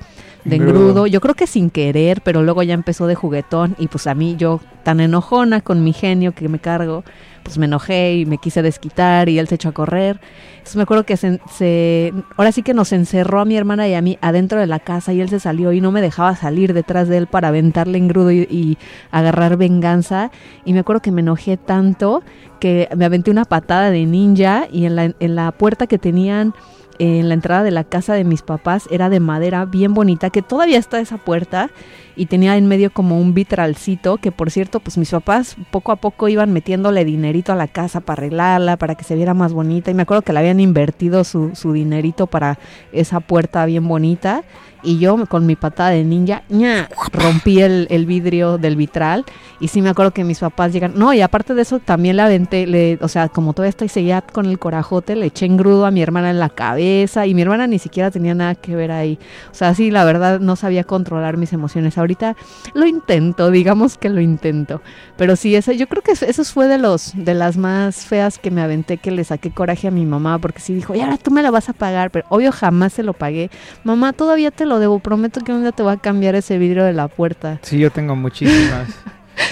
de 0.48 0.56
Engrudo. 0.56 1.06
yo 1.06 1.20
creo 1.20 1.34
que 1.34 1.46
sin 1.46 1.70
querer, 1.70 2.20
pero 2.22 2.42
luego 2.42 2.62
ya 2.62 2.74
empezó 2.74 3.06
de 3.06 3.14
juguetón 3.14 3.74
y 3.78 3.88
pues 3.88 4.06
a 4.06 4.14
mí 4.14 4.36
yo 4.36 4.60
tan 4.84 5.00
enojona 5.00 5.60
con 5.60 5.82
mi 5.82 5.92
genio 5.92 6.32
que 6.32 6.48
me 6.48 6.58
cargo, 6.58 7.02
pues 7.42 7.58
me 7.58 7.66
enojé 7.66 8.16
y 8.16 8.26
me 8.26 8.38
quise 8.38 8.62
desquitar 8.62 9.28
y 9.28 9.38
él 9.38 9.48
se 9.48 9.56
echó 9.56 9.68
a 9.70 9.72
correr. 9.72 10.20
Entonces 10.52 10.76
me 10.76 10.82
acuerdo 10.82 11.04
que 11.04 11.16
se, 11.16 11.40
se- 11.52 12.12
ahora 12.36 12.50
sí 12.52 12.62
que 12.62 12.74
nos 12.74 12.92
encerró 12.92 13.40
a 13.40 13.44
mi 13.44 13.56
hermana 13.56 13.86
y 13.88 13.94
a 13.94 14.02
mí 14.02 14.18
adentro 14.20 14.58
de 14.60 14.66
la 14.66 14.78
casa 14.80 15.12
y 15.12 15.20
él 15.20 15.28
se 15.28 15.38
salió 15.40 15.72
y 15.72 15.80
no 15.80 15.92
me 15.92 16.00
dejaba 16.02 16.34
salir 16.36 16.74
detrás 16.74 17.08
de 17.08 17.18
él 17.18 17.26
para 17.26 17.48
aventarle 17.48 17.98
engrudo 17.98 18.30
y, 18.32 18.42
y 18.50 18.78
agarrar 19.10 19.56
venganza. 19.56 20.30
Y 20.64 20.72
me 20.72 20.80
acuerdo 20.80 21.02
que 21.02 21.12
me 21.12 21.20
enojé 21.20 21.56
tanto 21.56 22.22
que 22.60 22.88
me 22.96 23.04
aventé 23.04 23.30
una 23.30 23.44
patada 23.44 23.90
de 23.90 24.06
ninja 24.06 24.66
y 24.72 24.86
en 24.86 24.96
la, 24.96 25.12
en 25.18 25.34
la 25.36 25.52
puerta 25.52 25.86
que 25.86 25.98
tenían 25.98 26.54
en 26.98 27.28
la 27.28 27.34
entrada 27.34 27.62
de 27.62 27.70
la 27.70 27.84
casa 27.84 28.14
de 28.14 28.24
mis 28.24 28.42
papás 28.42 28.88
era 28.90 29.08
de 29.08 29.20
madera 29.20 29.64
bien 29.64 29.94
bonita, 29.94 30.30
que 30.30 30.42
todavía 30.42 30.78
está 30.78 31.00
esa 31.00 31.18
puerta 31.18 31.70
y 32.16 32.26
tenía 32.26 32.56
en 32.56 32.66
medio 32.66 32.92
como 32.92 33.20
un 33.20 33.34
vitralcito, 33.34 34.16
que 34.16 34.32
por 34.32 34.50
cierto, 34.50 34.80
pues 34.80 34.96
mis 34.98 35.10
papás 35.10 35.56
poco 35.70 35.92
a 35.92 35.96
poco 35.96 36.28
iban 36.28 36.52
metiéndole 36.52 37.04
dinerito 37.04 37.52
a 37.52 37.56
la 37.56 37.68
casa 37.68 38.00
para 38.00 38.20
arreglarla, 38.20 38.76
para 38.76 38.94
que 38.94 39.04
se 39.04 39.14
viera 39.14 39.34
más 39.34 39.52
bonita 39.52 39.90
y 39.90 39.94
me 39.94 40.02
acuerdo 40.02 40.22
que 40.22 40.32
le 40.32 40.38
habían 40.38 40.60
invertido 40.60 41.24
su, 41.24 41.54
su 41.54 41.72
dinerito 41.72 42.26
para 42.26 42.58
esa 42.92 43.20
puerta 43.20 43.64
bien 43.66 43.86
bonita 43.86 44.44
y 44.86 44.98
yo 44.98 45.26
con 45.26 45.44
mi 45.46 45.56
patada 45.56 45.90
de 45.90 46.04
ninja 46.04 46.42
¡ña! 46.48 46.88
rompí 47.12 47.60
el, 47.60 48.06
vidrio 48.06 48.56
del 48.56 48.76
vitral 48.76 49.24
y 49.58 49.68
sí 49.68 49.82
me 49.82 49.88
acuerdo 49.88 50.12
que 50.12 50.22
mis 50.22 50.38
papás 50.38 50.72
llegan, 50.72 50.92
no, 50.96 51.12
y 51.12 51.22
aparte 51.22 51.54
de 51.54 51.62
eso 51.62 51.80
también 51.80 52.16
le 52.16 52.22
aventé, 52.22 52.66
le, 52.66 52.98
o 53.00 53.08
sea, 53.08 53.28
como 53.28 53.52
todavía 53.52 53.70
estoy 53.70 53.88
seguida 53.88 54.20
con 54.20 54.46
el 54.46 54.58
corajote, 54.58 55.16
le 55.16 55.26
eché 55.26 55.46
engrudo 55.46 55.86
a 55.86 55.90
mi 55.90 56.02
hermana 56.02 56.30
en 56.30 56.38
la 56.38 56.50
cabeza 56.50 57.26
y 57.26 57.34
mi 57.34 57.42
hermana 57.42 57.66
ni 57.66 57.78
siquiera 57.78 58.10
tenía 58.10 58.34
nada 58.34 58.54
que 58.54 58.76
ver 58.76 58.92
ahí. 58.92 59.18
O 59.50 59.54
sea, 59.54 59.74
sí, 59.74 59.90
la 59.90 60.04
verdad 60.04 60.40
no 60.40 60.56
sabía 60.56 60.84
controlar 60.84 61.36
mis 61.38 61.52
emociones. 61.52 61.96
Ahorita 61.96 62.36
lo 62.74 62.86
intento, 62.86 63.50
digamos 63.50 63.96
que 63.96 64.10
lo 64.10 64.20
intento. 64.20 64.82
Pero 65.16 65.36
sí, 65.36 65.54
eso, 65.54 65.72
yo 65.72 65.86
creo 65.88 66.02
que 66.02 66.12
eso 66.12 66.44
fue 66.44 66.68
de 66.68 66.78
los 66.78 67.12
de 67.14 67.34
las 67.34 67.56
más 67.56 68.04
feas 68.04 68.38
que 68.38 68.50
me 68.50 68.62
aventé, 68.62 68.98
que 68.98 69.10
le 69.10 69.24
saqué 69.24 69.50
coraje 69.50 69.88
a 69.88 69.90
mi 69.90 70.04
mamá, 70.04 70.38
porque 70.38 70.60
sí 70.60 70.74
dijo, 70.74 70.94
y 70.94 71.00
ahora 71.00 71.16
tú 71.16 71.30
me 71.30 71.42
la 71.42 71.50
vas 71.50 71.68
a 71.70 71.72
pagar, 71.72 72.10
pero 72.10 72.26
obvio 72.28 72.52
jamás 72.52 72.92
se 72.92 73.02
lo 73.02 73.14
pagué. 73.14 73.50
Mamá, 73.84 74.12
todavía 74.12 74.50
te 74.50 74.66
lo 74.66 74.75
debo, 74.78 74.98
prometo 74.98 75.40
que 75.40 75.52
un 75.52 75.62
día 75.62 75.72
te 75.72 75.82
voy 75.82 75.92
a 75.92 75.96
cambiar 75.96 76.34
ese 76.34 76.58
vidrio 76.58 76.84
de 76.84 76.92
la 76.92 77.08
puerta. 77.08 77.58
Sí, 77.62 77.78
yo 77.78 77.90
tengo 77.90 78.16
muchísimas. 78.16 78.88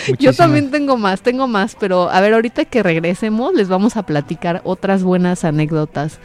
Yo 0.07 0.13
muchísimas. 0.13 0.37
también 0.39 0.71
tengo 0.71 0.97
más, 0.97 1.21
tengo 1.21 1.47
más, 1.47 1.77
pero 1.79 2.09
a 2.11 2.21
ver, 2.23 2.33
ahorita 2.33 2.65
que 2.65 2.83
regresemos 2.83 3.53
les 3.53 3.69
vamos 3.69 3.99
a 3.99 4.05
platicar 4.05 4.63
otras 4.65 5.03
buenas 5.03 5.45
anécdotas. 5.45 6.21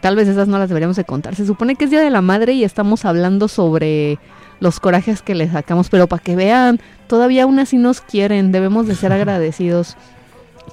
Tal 0.00 0.16
vez 0.16 0.26
esas 0.26 0.48
no 0.48 0.58
las 0.58 0.68
deberíamos 0.68 0.96
de 0.96 1.04
contar. 1.04 1.36
Se 1.36 1.46
supone 1.46 1.76
que 1.76 1.84
es 1.84 1.90
Día 1.90 2.00
de 2.00 2.10
la 2.10 2.22
Madre 2.22 2.54
y 2.54 2.64
estamos 2.64 3.04
hablando 3.04 3.46
sobre 3.46 4.18
los 4.58 4.80
corajes 4.80 5.22
que 5.22 5.36
les 5.36 5.52
sacamos, 5.52 5.90
pero 5.90 6.08
para 6.08 6.22
que 6.22 6.34
vean, 6.34 6.80
todavía 7.06 7.44
aún 7.44 7.58
así 7.58 7.76
nos 7.76 8.00
quieren, 8.00 8.50
debemos 8.50 8.88
de 8.88 8.96
ser 8.96 9.12
agradecidos. 9.12 9.96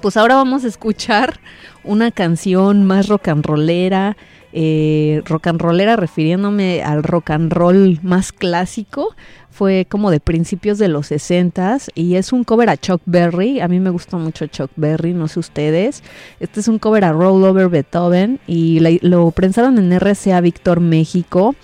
Pues 0.02 0.16
ahora 0.16 0.36
vamos 0.36 0.64
a 0.64 0.68
escuchar 0.68 1.40
una 1.84 2.10
canción 2.10 2.84
más 2.84 3.08
rock 3.08 3.28
and 3.28 3.44
rollera, 3.44 4.16
eh, 4.52 5.22
rock 5.26 5.48
and 5.48 5.60
rollera 5.60 5.96
refiriéndome 5.96 6.82
al 6.82 7.02
rock 7.02 7.30
and 7.30 7.52
roll 7.52 7.98
más 8.02 8.32
clásico, 8.32 9.14
fue 9.50 9.86
como 9.88 10.10
de 10.10 10.20
principios 10.20 10.78
de 10.78 10.88
los 10.88 11.08
60 11.08 11.78
y 11.94 12.14
es 12.14 12.32
un 12.32 12.44
cover 12.44 12.70
a 12.70 12.76
Chuck 12.76 13.02
Berry, 13.04 13.60
a 13.60 13.68
mí 13.68 13.80
me 13.80 13.90
gusta 13.90 14.16
mucho 14.16 14.46
Chuck 14.46 14.70
Berry, 14.76 15.12
no 15.12 15.28
sé 15.28 15.40
ustedes, 15.40 16.02
este 16.38 16.60
es 16.60 16.68
un 16.68 16.78
cover 16.78 17.04
a 17.04 17.12
Roll 17.12 17.44
Over 17.44 17.68
Beethoven 17.68 18.40
y 18.46 18.80
lo 19.00 19.30
prensaron 19.32 19.78
en 19.78 19.92
RCA 19.92 20.40
Víctor 20.40 20.80
México. 20.80 21.54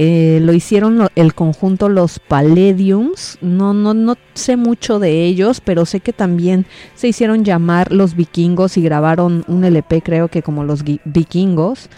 Eh, 0.00 0.38
lo 0.42 0.52
hicieron 0.52 1.08
el 1.16 1.34
conjunto 1.34 1.88
Los 1.88 2.20
Palladiums. 2.20 3.36
No, 3.40 3.74
no, 3.74 3.94
no 3.94 4.14
sé 4.32 4.56
mucho 4.56 5.00
de 5.00 5.24
ellos, 5.24 5.60
pero 5.60 5.86
sé 5.86 5.98
que 5.98 6.12
también 6.12 6.66
se 6.94 7.08
hicieron 7.08 7.44
llamar 7.44 7.90
Los 7.90 8.14
Vikingos 8.14 8.76
y 8.76 8.82
grabaron 8.82 9.44
un 9.48 9.64
LP, 9.64 10.02
creo 10.02 10.28
que 10.28 10.40
como 10.40 10.62
Los 10.62 10.84
Vikingos. 10.84 11.90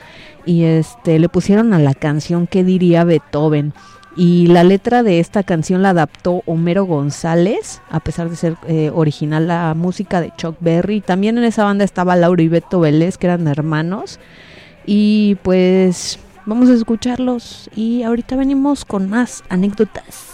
Y 0.46 0.62
este 0.62 1.18
le 1.18 1.28
pusieron 1.28 1.74
a 1.74 1.78
la 1.78 1.92
canción 1.92 2.46
¿Qué 2.46 2.64
diría 2.64 3.04
Beethoven? 3.04 3.74
Y 4.16 4.46
la 4.46 4.64
letra 4.64 5.02
de 5.02 5.20
esta 5.20 5.42
canción 5.42 5.82
la 5.82 5.90
adaptó 5.90 6.42
Homero 6.46 6.86
González, 6.86 7.82
a 7.90 8.00
pesar 8.00 8.30
de 8.30 8.36
ser 8.36 8.56
eh, 8.66 8.90
original 8.94 9.46
la 9.46 9.74
música 9.74 10.22
de 10.22 10.32
Chuck 10.38 10.56
Berry. 10.60 11.02
También 11.02 11.36
en 11.36 11.44
esa 11.44 11.64
banda 11.64 11.84
estaba 11.84 12.16
Laura 12.16 12.42
y 12.42 12.48
Beto 12.48 12.80
Vélez, 12.80 13.18
que 13.18 13.26
eran 13.26 13.46
hermanos. 13.46 14.18
Y 14.86 15.36
pues 15.42 16.18
vamos 16.46 16.68
a 16.68 16.74
escucharlos 16.74 17.70
y 17.74 18.03
ahorita 18.03 18.37
venimos 18.37 18.85
con 18.85 19.09
más 19.09 19.42
anécdotas. 19.48 20.26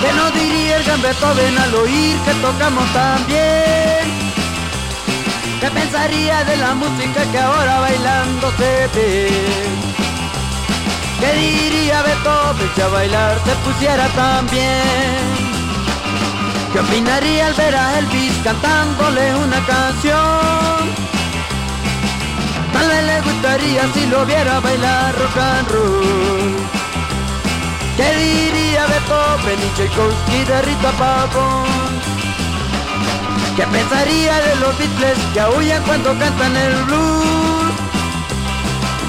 ¿Qué 0.00 0.12
nos 0.14 0.34
diría 0.34 0.76
el 0.78 1.00
Beethoven 1.00 1.58
al 1.58 1.74
oír 1.74 2.16
que 2.24 2.32
tocamos 2.40 2.92
tan 2.92 3.26
bien? 3.26 4.21
¿Qué 5.62 5.70
pensaría 5.70 6.42
de 6.42 6.56
la 6.56 6.74
música 6.74 7.22
que 7.30 7.38
ahora 7.38 7.78
bailando 7.78 8.50
se 8.58 8.88
ve? 8.94 9.30
¿Qué 11.20 11.32
diría 11.34 12.02
Beethoven 12.02 12.70
si 12.74 12.80
a 12.80 12.88
bailar 12.88 13.38
se 13.44 13.54
pusiera 13.62 14.08
tan 14.08 14.44
bien? 14.48 15.22
¿Qué 16.72 16.80
opinaría 16.80 17.46
al 17.46 17.54
ver 17.54 17.76
a 17.76 17.98
Elvis 18.00 18.32
cantándole 18.42 19.36
una 19.36 19.64
canción? 19.64 20.80
Tal 22.72 22.88
vez 22.88 23.04
le 23.04 23.20
gustaría 23.20 23.82
si 23.94 24.06
lo 24.06 24.26
viera 24.26 24.58
bailar 24.58 25.14
rock 25.14 25.36
and 25.36 25.68
roll. 25.68 26.56
¿Qué 27.96 28.16
diría 28.16 28.84
Beethoven 28.88 29.60
y 29.60 29.76
Tchaikovsky 29.76 30.44
de 30.44 30.62
Rita 30.62 30.90
Pavón? 30.98 32.21
¿Qué 33.56 33.66
pensaría 33.66 34.40
de 34.40 34.56
los 34.56 34.78
Beatles 34.78 35.18
que 35.34 35.40
aullan 35.40 35.82
cuando 35.82 36.18
cantan 36.18 36.56
el 36.56 36.84
blues? 36.84 37.72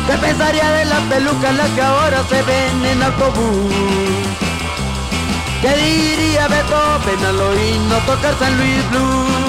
¿Qué 0.05 0.17
pensaría 0.17 0.69
de 0.71 0.85
las 0.85 0.99
pelucas 1.03 1.55
las 1.55 1.69
que 1.69 1.81
ahora 1.81 2.23
se 2.27 2.43
ven 2.43 2.85
en 2.85 3.03
autobús? 3.03 3.73
¿Qué 5.61 5.69
diría 5.75 6.49
Beethoven 6.49 7.25
al 7.25 7.39
oír 7.39 7.79
no 7.87 7.97
tocar 7.99 8.37
San 8.37 8.57
Luis 8.57 8.89
Blues? 8.89 9.42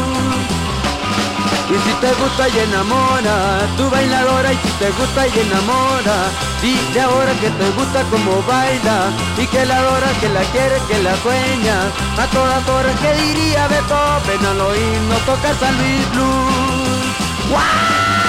Y 1.70 1.77
si 1.88 1.94
te 2.00 2.12
gusta 2.14 2.48
y 2.48 2.59
enamora, 2.59 3.66
tu 3.77 3.88
bailadora 3.88 4.53
y 4.53 4.57
si 4.57 4.68
te 4.79 4.90
gusta 4.90 5.27
y 5.27 5.38
enamora, 5.38 6.29
dile 6.61 7.00
ahora 7.00 7.33
que 7.40 7.48
te 7.50 7.70
gusta 7.70 8.03
como 8.11 8.42
baila 8.42 9.11
y 9.38 9.46
que 9.46 9.64
la 9.64 9.79
adora, 9.79 10.12
que 10.20 10.29
la 10.29 10.42
quiere, 10.53 10.79
que 10.88 11.03
la 11.03 11.16
sueña. 11.16 11.77
A 12.18 12.27
todas 12.27 12.68
horas 12.68 12.94
que 13.00 13.12
diría 13.14 13.66
Beethoven 13.68 14.44
al 14.46 14.61
oír 14.61 15.00
no 15.09 15.16
tocar 15.24 15.55
San 15.59 15.77
Luis 15.79 16.11
Blues. 16.12 16.64
¿Qué 17.48 18.23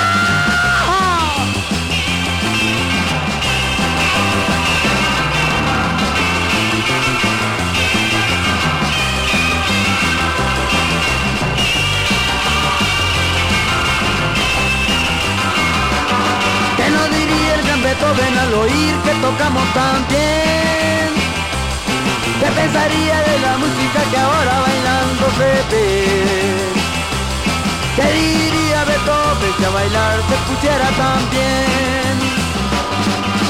Beethoven 17.85 18.35
al 18.39 18.53
oír 18.55 18.95
que 19.05 19.13
tocamos 19.21 19.63
tan 19.75 20.07
bien? 20.07 21.09
¿Qué 22.39 22.49
pensaría 22.59 23.17
de 23.29 23.39
la 23.45 23.57
música 23.61 23.99
que 24.09 24.17
ahora 24.17 24.55
bailando 24.65 25.25
se? 25.37 25.53
¿Qué 27.95 28.07
diría 28.21 28.85
Beethoven 28.85 29.53
si 29.55 29.63
a 29.65 29.69
bailar 29.69 30.17
se 30.29 30.37
pusiera 30.47 30.87
tan 31.01 31.29
bien? 31.29 32.15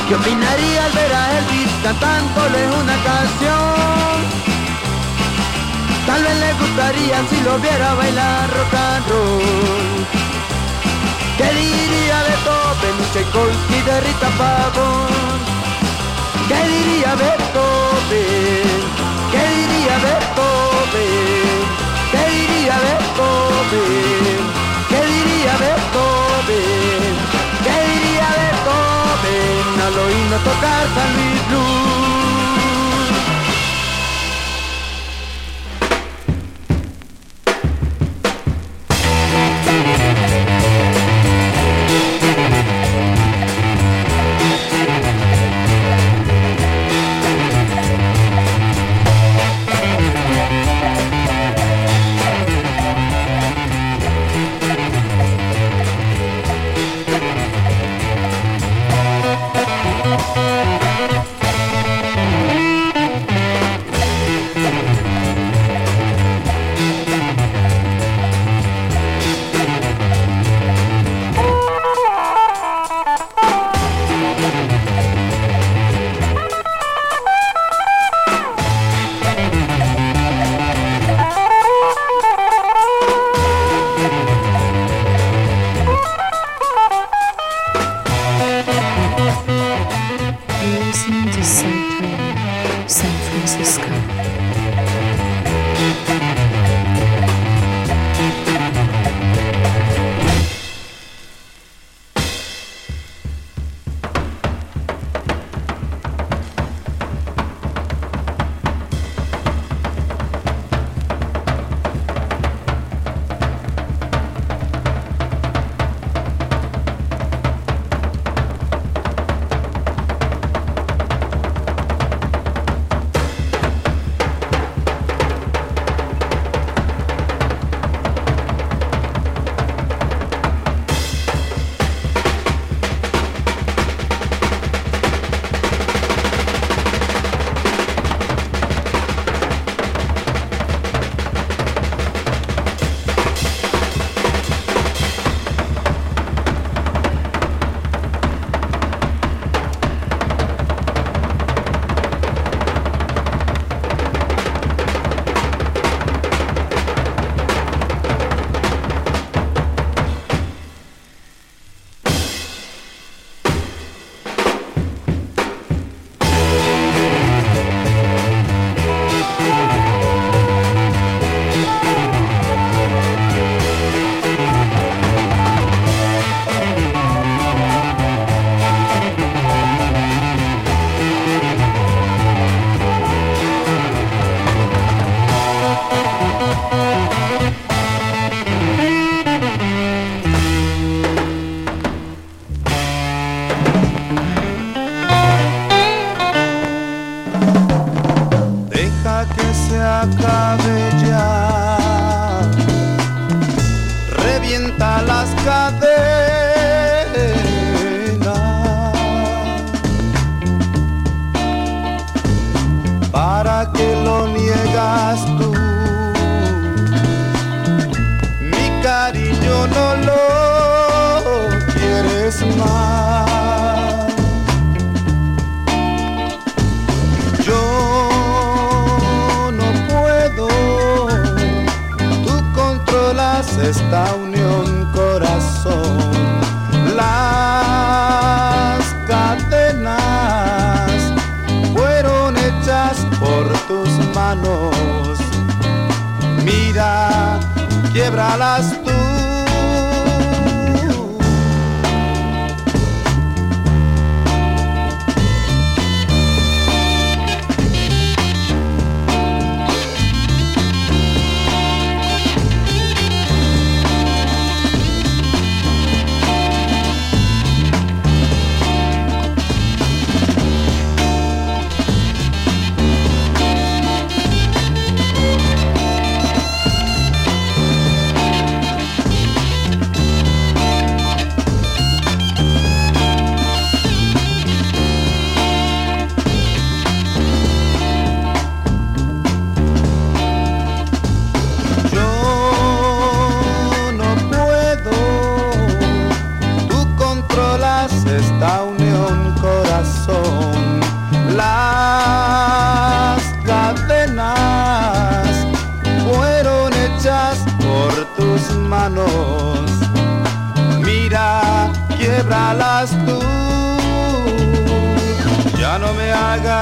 ¿Qué 0.10 0.16
opinaría 0.16 0.86
al 0.86 0.92
ver 0.92 1.14
a 1.14 1.38
Elvis 1.38 1.72
cantándole 1.82 2.62
una 2.82 2.96
canción? 3.08 4.16
Tal 6.08 6.22
vez 6.24 6.36
le 6.44 6.54
gustaría 6.62 7.18
si 7.30 7.40
lo 7.40 7.58
viera 7.60 7.94
bailar 7.94 8.50
rock 8.50 8.74
and 8.74 9.08
roll. 9.08 10.25
¿Qué 11.38 11.44
diría 11.44 12.24
Beethoven, 12.24 12.98
Tchaikovsky 13.12 13.82
de 13.82 14.02
Rita 14.02 14.30
Pavón? 14.38 15.38
¿Qué 16.48 16.60
diría 16.74 17.16
Beethoven? 17.16 18.80
¿Qué 19.32 19.44
diría 19.58 19.96
Beethoven? 20.06 21.58
¿Qué 22.12 22.24
diría 22.32 22.76
Beethoven? 22.86 24.42
¿Qué 24.90 25.02
diría 25.14 25.54
Beethoven? 25.64 27.14
¿Qué 27.66 27.76
diría 27.92 28.28
Beethoven 28.40 29.82
al 29.86 30.00
oírnos 30.06 30.44
tocar 30.44 30.84
San 30.96 31.14
Luis? 31.18 31.95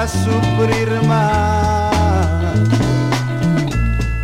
Sufrir 0.08 0.90
más. 1.08 1.92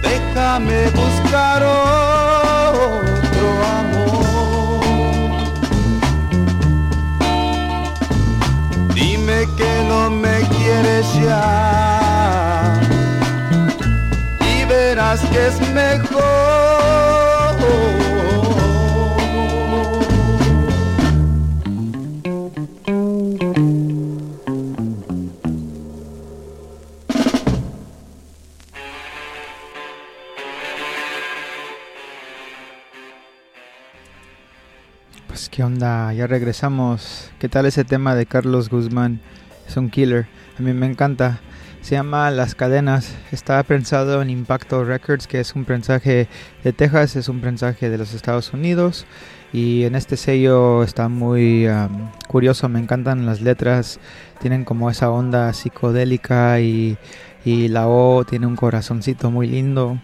Déjame 0.01 0.89
buscar 0.89 1.63
otro 1.63 3.47
amor. 3.79 4.81
Dime 8.93 9.47
que 9.57 9.83
no 9.87 10.09
me 10.09 10.41
quieres 10.57 11.05
ya 11.23 12.73
y 14.41 14.65
verás 14.65 15.21
que 15.31 15.47
es 15.47 15.59
mejor. 15.73 16.68
Ya 36.13 36.27
regresamos. 36.27 37.31
¿Qué 37.39 37.49
tal 37.49 37.65
ese 37.65 37.83
tema 37.83 38.15
de 38.15 38.25
Carlos 38.25 38.69
Guzmán? 38.69 39.19
Es 39.67 39.77
un 39.77 39.89
killer, 39.89 40.27
a 40.57 40.61
mí 40.61 40.73
me 40.73 40.85
encanta. 40.85 41.39
Se 41.81 41.95
llama 41.95 42.31
Las 42.31 42.55
Cadenas. 42.55 43.15
Está 43.31 43.61
pensado 43.63 44.21
en 44.21 44.29
Impacto 44.29 44.83
Records, 44.83 45.27
que 45.27 45.39
es 45.39 45.55
un 45.55 45.65
prensaje 45.65 46.27
de 46.63 46.73
Texas, 46.73 47.15
es 47.15 47.29
un 47.29 47.41
prensaje 47.41 47.89
de 47.89 47.97
los 47.97 48.13
Estados 48.13 48.53
Unidos. 48.53 49.05
Y 49.53 49.83
en 49.83 49.95
este 49.95 50.17
sello 50.17 50.83
está 50.83 51.09
muy 51.09 51.67
curioso, 52.27 52.69
me 52.69 52.79
encantan 52.79 53.25
las 53.25 53.41
letras, 53.41 53.99
tienen 54.39 54.65
como 54.65 54.89
esa 54.89 55.09
onda 55.09 55.51
psicodélica 55.53 56.59
y, 56.59 56.97
y 57.45 57.67
la 57.67 57.87
O 57.87 58.25
tiene 58.25 58.47
un 58.47 58.55
corazoncito 58.55 59.31
muy 59.31 59.47
lindo. 59.47 59.99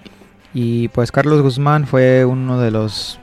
Y 0.54 0.88
pues 0.90 1.12
Carlos 1.12 1.42
Guzmán 1.42 1.86
fue 1.86 2.26
uno 2.26 2.60
de 2.60 2.72
los 2.72 3.20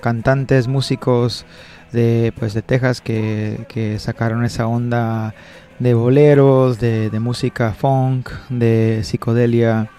cantantes, 0.00 0.68
músicos 0.68 1.44
de 1.92 2.32
pues 2.38 2.54
de 2.54 2.62
Texas 2.62 3.00
que, 3.00 3.66
que 3.68 3.98
sacaron 3.98 4.44
esa 4.44 4.66
onda 4.66 5.34
de 5.78 5.94
boleros, 5.94 6.78
de, 6.80 7.10
de 7.10 7.20
música 7.20 7.72
funk, 7.72 8.30
de 8.48 9.00
psicodelia 9.04 9.90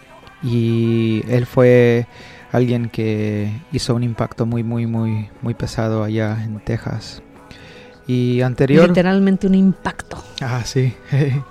y 0.44 1.24
él 1.28 1.46
fue 1.46 2.08
alguien 2.52 2.90
que 2.90 3.52
hizo 3.72 3.96
un 3.96 4.04
impacto 4.04 4.46
muy 4.46 4.64
muy 4.64 4.86
muy 4.86 5.30
muy 5.42 5.54
pesado 5.54 6.04
allá 6.04 6.44
en 6.44 6.60
Texas. 6.60 7.22
Y 8.08 8.42
anterior 8.42 8.88
Literalmente 8.88 9.46
un 9.46 9.54
impacto. 9.54 10.24
Ah, 10.42 10.64
sí. 10.66 10.96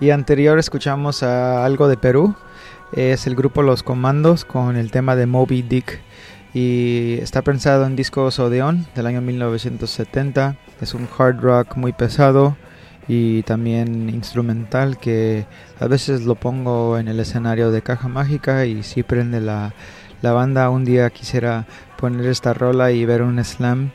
y 0.00 0.10
anterior 0.10 0.58
escuchamos 0.58 1.22
a 1.22 1.64
algo 1.64 1.88
de 1.88 1.98
Perú. 1.98 2.34
Es 2.92 3.26
el 3.26 3.36
grupo 3.36 3.62
Los 3.62 3.82
Comandos 3.82 4.44
con 4.44 4.76
el 4.76 4.90
tema 4.90 5.14
de 5.14 5.26
Moby 5.26 5.62
Dick. 5.62 6.00
Y 6.52 7.18
está 7.20 7.42
pensado 7.42 7.86
en 7.86 7.94
discos 7.94 8.38
Odeon 8.38 8.86
del 8.94 9.06
año 9.06 9.20
1970. 9.20 10.56
Es 10.80 10.94
un 10.94 11.08
hard 11.16 11.40
rock 11.40 11.76
muy 11.76 11.92
pesado 11.92 12.56
y 13.06 13.42
también 13.44 14.08
instrumental 14.10 14.98
que 14.98 15.46
a 15.78 15.86
veces 15.86 16.22
lo 16.22 16.34
pongo 16.34 16.98
en 16.98 17.08
el 17.08 17.20
escenario 17.20 17.70
de 17.70 17.82
Caja 17.82 18.08
Mágica 18.08 18.66
y 18.66 18.82
si 18.82 19.02
prende 19.02 19.40
la, 19.40 19.74
la 20.22 20.32
banda. 20.32 20.70
Un 20.70 20.84
día 20.84 21.10
quisiera 21.10 21.66
poner 21.96 22.26
esta 22.26 22.52
rola 22.52 22.90
y 22.90 23.04
ver 23.04 23.22
un 23.22 23.42
slam 23.44 23.90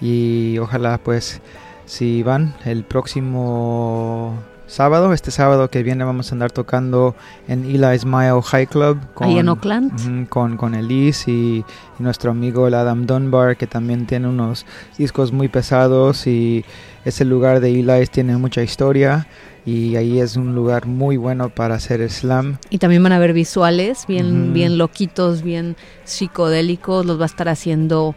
y 0.00 0.56
ojalá 0.58 0.98
pues 0.98 1.42
si 1.84 2.22
van 2.22 2.54
el 2.64 2.84
próximo 2.84 4.38
sábado, 4.70 5.12
este 5.12 5.30
sábado 5.30 5.68
que 5.68 5.82
viene 5.82 6.04
vamos 6.04 6.30
a 6.30 6.34
andar 6.34 6.50
tocando 6.52 7.14
en 7.48 7.64
Eli 7.64 7.98
Smile 7.98 8.40
High 8.42 8.66
Club 8.68 8.98
Ahí 9.20 9.38
en 9.38 9.48
Oakland. 9.48 10.28
con, 10.28 10.56
con 10.56 10.74
Elise 10.74 11.30
y, 11.30 11.64
y 11.98 12.02
nuestro 12.02 12.30
amigo 12.30 12.66
el 12.68 12.74
Adam 12.74 13.04
Dunbar 13.06 13.56
que 13.56 13.66
también 13.66 14.06
tiene 14.06 14.28
unos 14.28 14.64
discos 14.96 15.32
muy 15.32 15.48
pesados 15.48 16.26
y 16.26 16.64
ese 17.04 17.24
lugar 17.24 17.60
de 17.60 17.70
Eli 17.80 18.06
tiene 18.06 18.36
mucha 18.36 18.62
historia 18.62 19.26
y 19.66 19.96
ahí 19.96 20.20
es 20.20 20.36
un 20.36 20.54
lugar 20.54 20.86
muy 20.86 21.16
bueno 21.18 21.50
para 21.50 21.74
hacer 21.74 22.08
slam. 22.10 22.56
Y 22.70 22.78
también 22.78 23.02
van 23.02 23.12
a 23.12 23.18
ver 23.18 23.32
visuales 23.34 24.06
bien, 24.08 24.52
bien 24.54 24.78
loquitos, 24.78 25.42
bien 25.42 25.76
psicodélicos. 26.04 27.04
Los 27.04 27.18
va 27.18 27.24
a 27.24 27.26
estar 27.26 27.48
haciendo 27.48 28.14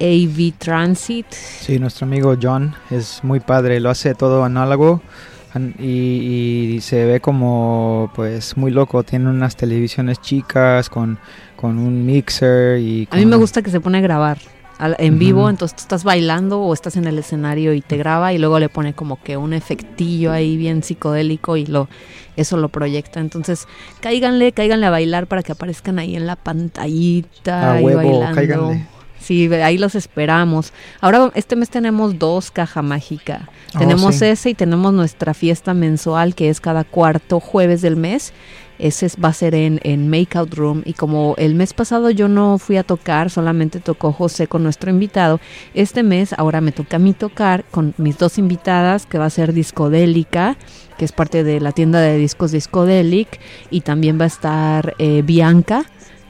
AV 0.00 0.52
Transit. 0.58 1.26
Sí, 1.32 1.78
nuestro 1.78 2.06
amigo 2.06 2.34
John 2.40 2.74
es 2.90 3.20
muy 3.22 3.40
padre, 3.40 3.80
lo 3.80 3.90
hace 3.90 4.14
todo 4.14 4.44
análogo 4.44 4.94
an- 4.94 5.33
y, 5.78 6.74
y 6.76 6.80
se 6.80 7.04
ve 7.04 7.20
como 7.20 8.10
pues 8.14 8.56
muy 8.56 8.70
loco, 8.70 9.02
tiene 9.02 9.28
unas 9.30 9.56
televisiones 9.56 10.20
chicas 10.20 10.88
con, 10.90 11.18
con 11.56 11.78
un 11.78 12.04
mixer 12.04 12.78
y... 12.78 13.08
A 13.10 13.16
mí 13.16 13.26
me 13.26 13.36
gusta 13.36 13.62
que 13.62 13.70
se 13.70 13.80
pone 13.80 13.98
a 13.98 14.00
grabar 14.00 14.38
al- 14.78 14.96
en 14.98 15.18
vivo, 15.20 15.48
entonces 15.48 15.76
tú 15.76 15.82
estás 15.82 16.02
bailando 16.02 16.60
o 16.60 16.74
estás 16.74 16.96
en 16.96 17.06
el 17.06 17.18
escenario 17.18 17.72
y 17.74 17.80
te 17.80 17.96
graba 17.96 18.32
y 18.32 18.38
luego 18.38 18.58
le 18.58 18.68
pone 18.68 18.92
como 18.94 19.22
que 19.22 19.36
un 19.36 19.52
efectillo 19.52 20.32
ahí 20.32 20.56
bien 20.56 20.82
psicodélico 20.82 21.56
y 21.56 21.66
lo 21.66 21.88
eso 22.36 22.56
lo 22.56 22.68
proyecta. 22.68 23.20
Entonces, 23.20 23.68
cáiganle, 24.00 24.50
cáiganle 24.50 24.86
a 24.86 24.90
bailar 24.90 25.28
para 25.28 25.44
que 25.44 25.52
aparezcan 25.52 26.00
ahí 26.00 26.16
en 26.16 26.26
la 26.26 26.34
pantallita 26.34 27.76
A 27.76 27.80
huevo, 27.80 27.96
bailando. 27.98 28.34
cáiganle. 28.34 28.86
Sí, 29.24 29.52
ahí 29.54 29.78
los 29.78 29.94
esperamos. 29.94 30.72
Ahora 31.00 31.30
este 31.34 31.56
mes 31.56 31.70
tenemos 31.70 32.18
dos 32.18 32.50
caja 32.50 32.82
mágica. 32.82 33.48
Oh, 33.74 33.78
tenemos 33.78 34.16
sí. 34.16 34.26
ese 34.26 34.50
y 34.50 34.54
tenemos 34.54 34.92
nuestra 34.92 35.34
fiesta 35.34 35.74
mensual 35.74 36.34
que 36.34 36.50
es 36.50 36.60
cada 36.60 36.84
cuarto 36.84 37.40
jueves 37.40 37.82
del 37.82 37.96
mes. 37.96 38.32
Ese 38.76 39.06
es- 39.06 39.16
va 39.24 39.28
a 39.28 39.32
ser 39.32 39.54
en, 39.54 39.80
en 39.84 40.10
Makeout 40.10 40.52
Room. 40.52 40.82
Y 40.84 40.94
como 40.94 41.34
el 41.38 41.54
mes 41.54 41.72
pasado 41.72 42.10
yo 42.10 42.26
no 42.28 42.58
fui 42.58 42.76
a 42.76 42.82
tocar, 42.82 43.30
solamente 43.30 43.78
tocó 43.78 44.12
José 44.12 44.48
con 44.48 44.64
nuestro 44.64 44.90
invitado. 44.90 45.40
Este 45.74 46.02
mes 46.02 46.32
ahora 46.36 46.60
me 46.60 46.72
toca 46.72 46.96
a 46.96 46.98
mí 46.98 47.12
tocar 47.12 47.64
con 47.70 47.94
mis 47.98 48.18
dos 48.18 48.36
invitadas, 48.36 49.06
que 49.06 49.16
va 49.18 49.26
a 49.26 49.30
ser 49.30 49.52
Discodélica, 49.52 50.56
que 50.98 51.04
es 51.04 51.12
parte 51.12 51.44
de 51.44 51.60
la 51.60 51.70
tienda 51.72 52.00
de 52.00 52.18
discos 52.18 52.50
Discodelic. 52.50 53.38
Y 53.70 53.82
también 53.82 54.18
va 54.18 54.24
a 54.24 54.28
estar 54.28 54.94
eh, 54.98 55.22
Bianca. 55.24 55.84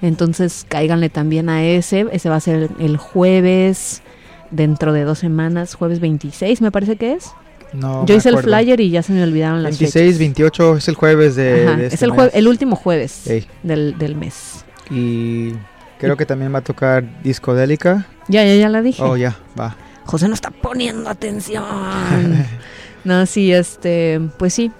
Entonces 0.04 0.66
cáiganle 0.68 1.08
también 1.08 1.48
a 1.48 1.64
ese. 1.64 2.06
Ese 2.12 2.28
va 2.28 2.36
a 2.36 2.40
ser 2.40 2.68
el 2.78 2.96
jueves 2.98 4.02
dentro 4.50 4.92
de 4.92 5.04
dos 5.04 5.18
semanas, 5.18 5.74
jueves 5.74 6.00
26 6.00 6.60
me 6.60 6.70
parece 6.70 6.96
que 6.96 7.14
es. 7.14 7.30
No 7.72 8.04
Yo 8.06 8.14
hice 8.14 8.28
el 8.28 8.38
flyer 8.38 8.78
y 8.80 8.90
ya 8.90 9.02
se 9.02 9.12
me 9.12 9.22
olvidaron 9.22 9.62
las 9.62 9.78
26, 9.78 10.04
fechas. 10.06 10.18
28 10.18 10.76
es 10.76 10.88
el 10.88 10.94
jueves 10.94 11.34
de, 11.36 11.66
Ajá, 11.66 11.76
de 11.76 11.86
es 11.86 11.92
este 11.94 12.04
el, 12.04 12.12
mes. 12.12 12.20
jue- 12.20 12.30
el 12.34 12.46
último 12.48 12.76
jueves 12.76 13.26
Ey, 13.26 13.46
del, 13.64 13.98
del 13.98 14.14
mes. 14.14 14.64
y 14.90 15.52
creo 15.98 16.16
que 16.16 16.26
también 16.26 16.54
va 16.54 16.58
a 16.58 16.62
tocar 16.64 17.02
Discodélica. 17.24 18.06
Ya, 18.28 18.44
ya, 18.44 18.54
ya 18.54 18.68
la 18.68 18.80
dije. 18.82 19.02
Oh, 19.02 19.16
ya, 19.16 19.36
va. 19.58 19.74
José 20.04 20.28
no 20.28 20.34
está 20.34 20.50
poniendo 20.50 21.08
atención. 21.10 21.64
no, 23.04 23.26
sí, 23.26 23.52
este, 23.52 24.20
pues 24.38 24.54
sí. 24.54 24.70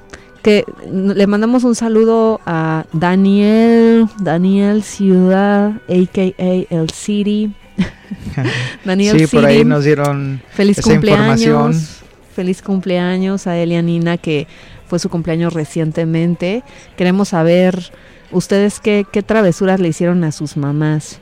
Que 0.45 0.67
le 0.93 1.27
mandamos 1.27 1.65
un 1.65 1.75
saludo 1.75 2.39
a 2.45 2.85
Daniel, 2.93 4.09
Daniel 4.21 4.83
Ciudad, 4.83 5.71
a.k.a. 5.89 6.67
El 6.69 6.91
City. 6.91 7.55
Daniel 8.85 9.19
sí, 9.19 9.27
por 9.27 9.47
ahí 9.47 9.65
nos 9.65 9.85
dieron 9.85 10.43
Feliz 10.51 10.79
esa 10.81 10.93
información. 10.93 11.73
cumpleaños. 11.73 12.03
Feliz 12.37 12.61
cumpleaños 12.61 13.47
a 13.47 13.57
Elianina 13.57 14.19
que 14.19 14.47
fue 14.87 14.99
su 14.99 15.09
cumpleaños 15.09 15.55
recientemente. 15.55 16.63
Queremos 16.99 17.29
saber 17.31 17.91
ustedes 18.31 18.81
qué, 18.81 19.07
qué 19.11 19.23
travesuras 19.23 19.81
le 19.81 19.89
hicieron 19.89 20.25
a 20.25 20.31
sus 20.31 20.59
mamás. 20.59 21.21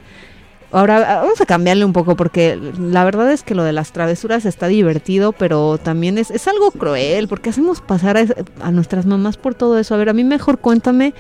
Ahora 0.72 1.20
vamos 1.20 1.40
a 1.40 1.46
cambiarle 1.46 1.84
un 1.84 1.92
poco 1.92 2.16
porque 2.16 2.58
la 2.78 3.04
verdad 3.04 3.30
es 3.30 3.42
que 3.42 3.54
lo 3.54 3.62
de 3.62 3.72
las 3.72 3.92
travesuras 3.92 4.46
está 4.46 4.68
divertido, 4.68 5.32
pero 5.32 5.76
también 5.78 6.16
es, 6.16 6.30
es 6.30 6.48
algo 6.48 6.70
cruel 6.70 7.28
porque 7.28 7.50
hacemos 7.50 7.82
pasar 7.82 8.16
a, 8.16 8.24
a 8.60 8.70
nuestras 8.70 9.04
mamás 9.04 9.36
por 9.36 9.54
todo 9.54 9.78
eso. 9.78 9.94
A 9.94 9.98
ver, 9.98 10.08
a 10.08 10.14
mí 10.14 10.24
mejor 10.24 10.58
cuéntame, 10.58 11.12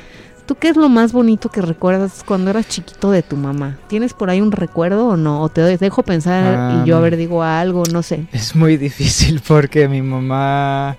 ¿tú 0.46 0.54
qué 0.54 0.68
es 0.68 0.76
lo 0.76 0.88
más 0.88 1.12
bonito 1.12 1.50
que 1.50 1.60
recuerdas 1.60 2.24
cuando 2.26 2.50
eras 2.50 2.68
chiquito 2.68 3.10
de 3.10 3.22
tu 3.22 3.36
mamá? 3.36 3.78
¿Tienes 3.88 4.14
por 4.14 4.30
ahí 4.30 4.40
un 4.40 4.52
recuerdo 4.52 5.08
o 5.08 5.16
no? 5.16 5.42
¿O 5.42 5.48
te 5.48 5.60
dejo 5.76 6.02
pensar 6.02 6.82
y 6.82 6.88
yo 6.88 6.96
a 6.96 7.00
ver 7.00 7.16
digo 7.16 7.42
algo? 7.42 7.82
No 7.92 8.02
sé. 8.02 8.26
Es 8.32 8.54
muy 8.56 8.76
difícil 8.76 9.40
porque 9.46 9.88
mi 9.88 10.02
mamá 10.02 10.96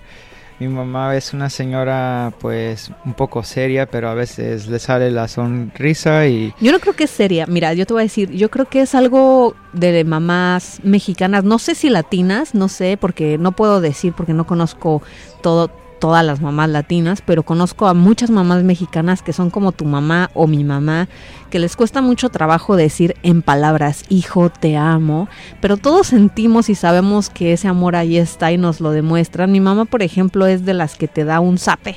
Mi 0.60 0.68
mamá 0.68 1.16
es 1.16 1.32
una 1.32 1.50
señora 1.50 2.32
pues 2.40 2.90
un 3.04 3.14
poco 3.14 3.42
seria, 3.42 3.86
pero 3.86 4.08
a 4.08 4.14
veces 4.14 4.68
le 4.68 4.78
sale 4.78 5.10
la 5.10 5.26
sonrisa 5.26 6.26
y 6.26 6.54
Yo 6.60 6.70
no 6.72 6.78
creo 6.78 6.94
que 6.94 7.04
es 7.04 7.10
seria. 7.10 7.46
Mira, 7.46 7.74
yo 7.74 7.86
te 7.86 7.92
voy 7.92 8.02
a 8.02 8.04
decir, 8.04 8.30
yo 8.30 8.50
creo 8.50 8.66
que 8.66 8.82
es 8.82 8.94
algo 8.94 9.56
de 9.72 10.04
mamás 10.04 10.80
mexicanas, 10.84 11.44
no 11.44 11.58
sé 11.58 11.74
si 11.74 11.90
latinas, 11.90 12.54
no 12.54 12.68
sé, 12.68 12.96
porque 12.96 13.38
no 13.38 13.52
puedo 13.52 13.80
decir 13.80 14.12
porque 14.12 14.32
no 14.32 14.46
conozco 14.46 15.02
todo 15.42 15.70
todas 16.04 16.22
las 16.22 16.42
mamás 16.42 16.68
latinas, 16.68 17.22
pero 17.24 17.44
conozco 17.44 17.86
a 17.86 17.94
muchas 17.94 18.28
mamás 18.28 18.62
mexicanas 18.62 19.22
que 19.22 19.32
son 19.32 19.48
como 19.48 19.72
tu 19.72 19.86
mamá 19.86 20.30
o 20.34 20.46
mi 20.46 20.62
mamá, 20.62 21.08
que 21.48 21.58
les 21.58 21.76
cuesta 21.76 22.02
mucho 22.02 22.28
trabajo 22.28 22.76
decir 22.76 23.16
en 23.22 23.40
palabras, 23.40 24.04
hijo, 24.10 24.50
te 24.50 24.76
amo, 24.76 25.30
pero 25.62 25.78
todos 25.78 26.08
sentimos 26.08 26.68
y 26.68 26.74
sabemos 26.74 27.30
que 27.30 27.54
ese 27.54 27.68
amor 27.68 27.96
ahí 27.96 28.18
está 28.18 28.52
y 28.52 28.58
nos 28.58 28.82
lo 28.82 28.90
demuestran. 28.90 29.50
Mi 29.50 29.60
mamá, 29.60 29.86
por 29.86 30.02
ejemplo, 30.02 30.46
es 30.46 30.66
de 30.66 30.74
las 30.74 30.94
que 30.94 31.08
te 31.08 31.24
da 31.24 31.40
un 31.40 31.56
zape 31.56 31.96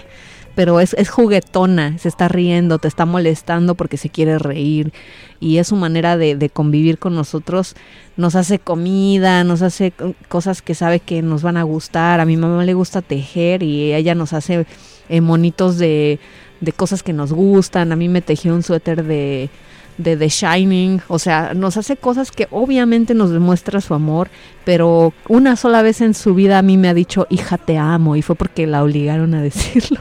pero 0.57 0.79
es, 0.79 0.95
es 0.95 1.09
juguetona, 1.11 1.99
se 1.99 2.07
está 2.07 2.27
riendo, 2.27 2.79
te 2.79 2.87
está 2.87 3.05
molestando 3.05 3.75
porque 3.75 3.95
se 3.95 4.09
quiere 4.09 4.39
reír 4.39 4.91
y 5.39 5.57
es 5.57 5.67
su 5.67 5.75
manera 5.75 6.17
de, 6.17 6.35
de 6.35 6.49
convivir 6.49 6.97
con 6.97 7.13
nosotros. 7.13 7.75
Nos 8.15 8.33
hace 8.33 8.57
comida, 8.57 9.43
nos 9.43 9.61
hace 9.61 9.91
co- 9.91 10.15
cosas 10.29 10.63
que 10.63 10.73
sabe 10.73 10.99
que 10.99 11.21
nos 11.21 11.43
van 11.43 11.57
a 11.57 11.61
gustar. 11.63 12.19
A 12.19 12.25
mi 12.25 12.37
mamá 12.37 12.65
le 12.65 12.73
gusta 12.73 13.03
tejer 13.03 13.61
y 13.61 13.93
ella 13.93 14.15
nos 14.15 14.33
hace 14.33 14.65
eh, 15.09 15.21
monitos 15.21 15.77
de, 15.77 16.19
de 16.59 16.71
cosas 16.71 17.03
que 17.03 17.13
nos 17.13 17.33
gustan. 17.33 17.91
A 17.91 17.95
mí 17.95 18.09
me 18.09 18.23
tejió 18.23 18.55
un 18.55 18.63
suéter 18.63 19.03
de, 19.03 19.51
de 19.97 20.17
The 20.17 20.29
Shining, 20.29 21.01
o 21.07 21.19
sea, 21.19 21.53
nos 21.53 21.77
hace 21.77 21.97
cosas 21.97 22.31
que 22.31 22.47
obviamente 22.51 23.13
nos 23.13 23.31
demuestra 23.31 23.81
su 23.81 23.93
amor, 23.93 24.29
pero 24.63 25.13
una 25.27 25.55
sola 25.55 25.81
vez 25.81 26.01
en 26.01 26.13
su 26.13 26.33
vida 26.35 26.59
a 26.59 26.61
mí 26.61 26.77
me 26.77 26.89
ha 26.89 26.93
dicho, 26.93 27.27
hija, 27.29 27.57
te 27.57 27.77
amo, 27.77 28.15
y 28.15 28.21
fue 28.21 28.35
porque 28.35 28.67
la 28.67 28.83
obligaron 28.83 29.33
a 29.33 29.41
decirlo 29.41 29.99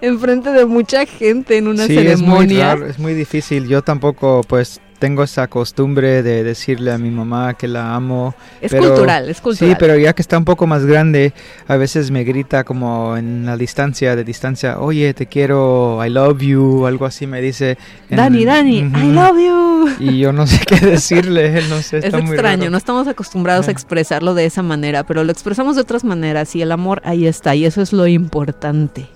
enfrente 0.00 0.50
de 0.52 0.66
mucha 0.66 1.06
gente 1.06 1.56
en 1.56 1.68
una 1.68 1.86
sí, 1.86 1.96
es 1.96 2.20
muy 2.20 2.46
ceremonia. 2.46 2.74
raro, 2.74 2.86
es 2.86 2.98
muy 2.98 3.14
difícil. 3.14 3.68
Yo 3.68 3.82
tampoco 3.82 4.42
pues 4.46 4.80
tengo 4.98 5.22
esa 5.22 5.46
costumbre 5.46 6.22
de 6.22 6.42
decirle 6.42 6.92
a 6.92 6.98
mi 6.98 7.10
mamá 7.10 7.54
que 7.54 7.68
la 7.68 7.94
amo. 7.94 8.34
Es 8.60 8.70
pero- 8.72 8.88
cultural, 8.88 9.28
es 9.28 9.40
cultural. 9.40 9.70
Sí, 9.70 9.76
pero 9.78 9.96
ya 9.96 10.12
que 10.12 10.22
está 10.22 10.36
un 10.38 10.44
poco 10.44 10.66
más 10.66 10.84
grande, 10.84 11.32
a 11.66 11.76
veces 11.76 12.10
me 12.10 12.24
grita 12.24 12.64
como 12.64 13.16
en 13.16 13.46
la 13.46 13.56
distancia, 13.56 14.16
de 14.16 14.24
distancia, 14.24 14.80
oye, 14.80 15.14
te 15.14 15.26
quiero, 15.26 16.04
I 16.04 16.10
love 16.10 16.40
you, 16.40 16.86
algo 16.86 17.06
así 17.06 17.26
me 17.26 17.40
dice. 17.40 17.78
en- 18.10 18.16
Dani, 18.16 18.44
Dani, 18.44 18.78
I 18.78 19.12
love 19.12 19.38
you. 19.38 19.88
Y 20.00 20.18
yo 20.18 20.32
no 20.32 20.46
sé 20.46 20.60
qué 20.66 20.76
decirle, 20.86 21.62
no 21.68 21.80
sé, 21.82 21.98
Es 21.98 22.04
está 22.06 22.18
muy 22.18 22.32
extraño, 22.32 22.58
raro. 22.62 22.70
no 22.72 22.76
estamos 22.78 23.06
acostumbrados 23.08 23.68
a 23.68 23.70
expresarlo 23.70 24.34
de 24.34 24.46
esa 24.46 24.62
manera, 24.62 25.04
pero 25.04 25.22
lo 25.24 25.32
expresamos 25.32 25.76
de 25.76 25.82
otras 25.82 26.04
maneras 26.04 26.54
y 26.56 26.62
el 26.62 26.72
amor 26.72 27.00
ahí 27.04 27.26
está 27.26 27.54
y 27.54 27.64
eso 27.64 27.80
es 27.82 27.92
lo 27.92 28.06
importante. 28.06 29.08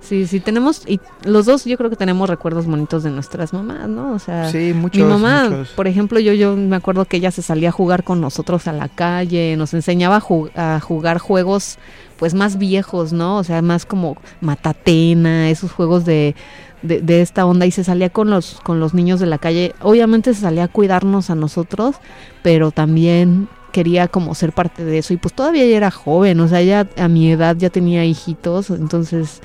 Sí, 0.00 0.26
sí, 0.26 0.40
tenemos, 0.40 0.82
y 0.86 1.00
los 1.24 1.46
dos 1.46 1.64
yo 1.64 1.76
creo 1.76 1.90
que 1.90 1.96
tenemos 1.96 2.28
recuerdos 2.30 2.66
bonitos 2.66 3.02
de 3.02 3.10
nuestras 3.10 3.52
mamás, 3.52 3.88
¿no? 3.88 4.12
O 4.12 4.18
sea, 4.18 4.50
sí, 4.50 4.72
muchos, 4.74 5.02
mi 5.02 5.08
mamá, 5.08 5.44
muchos. 5.50 5.68
por 5.70 5.86
ejemplo, 5.88 6.20
yo, 6.20 6.32
yo 6.32 6.56
me 6.56 6.76
acuerdo 6.76 7.04
que 7.04 7.16
ella 7.16 7.30
se 7.30 7.42
salía 7.42 7.70
a 7.70 7.72
jugar 7.72 8.04
con 8.04 8.20
nosotros 8.20 8.68
a 8.68 8.72
la 8.72 8.88
calle, 8.88 9.56
nos 9.56 9.74
enseñaba 9.74 10.16
a, 10.16 10.20
ju- 10.20 10.50
a 10.56 10.78
jugar 10.80 11.18
juegos 11.18 11.78
pues 12.16 12.34
más 12.34 12.58
viejos, 12.58 13.12
¿no? 13.12 13.38
O 13.38 13.44
sea, 13.44 13.60
más 13.62 13.86
como 13.86 14.16
Matatena, 14.40 15.48
esos 15.50 15.72
juegos 15.72 16.04
de, 16.04 16.34
de, 16.82 17.00
de 17.00 17.22
esta 17.22 17.46
onda 17.46 17.66
y 17.66 17.70
se 17.70 17.82
salía 17.84 18.10
con 18.10 18.30
los, 18.30 18.60
con 18.62 18.78
los 18.78 18.94
niños 18.94 19.20
de 19.20 19.26
la 19.26 19.38
calle. 19.38 19.74
Obviamente 19.80 20.34
se 20.34 20.42
salía 20.42 20.64
a 20.64 20.68
cuidarnos 20.68 21.30
a 21.30 21.34
nosotros, 21.34 21.96
pero 22.42 22.70
también 22.72 23.48
quería 23.70 24.08
como 24.08 24.34
ser 24.34 24.52
parte 24.52 24.84
de 24.84 24.98
eso 24.98 25.12
y 25.14 25.16
pues 25.16 25.34
todavía 25.34 25.64
ella 25.64 25.76
era 25.76 25.90
joven, 25.90 26.40
o 26.40 26.48
sea, 26.48 26.60
ella 26.60 26.88
a 26.96 27.08
mi 27.08 27.30
edad 27.30 27.56
ya 27.56 27.70
tenía 27.70 28.04
hijitos, 28.04 28.70
entonces 28.70 29.40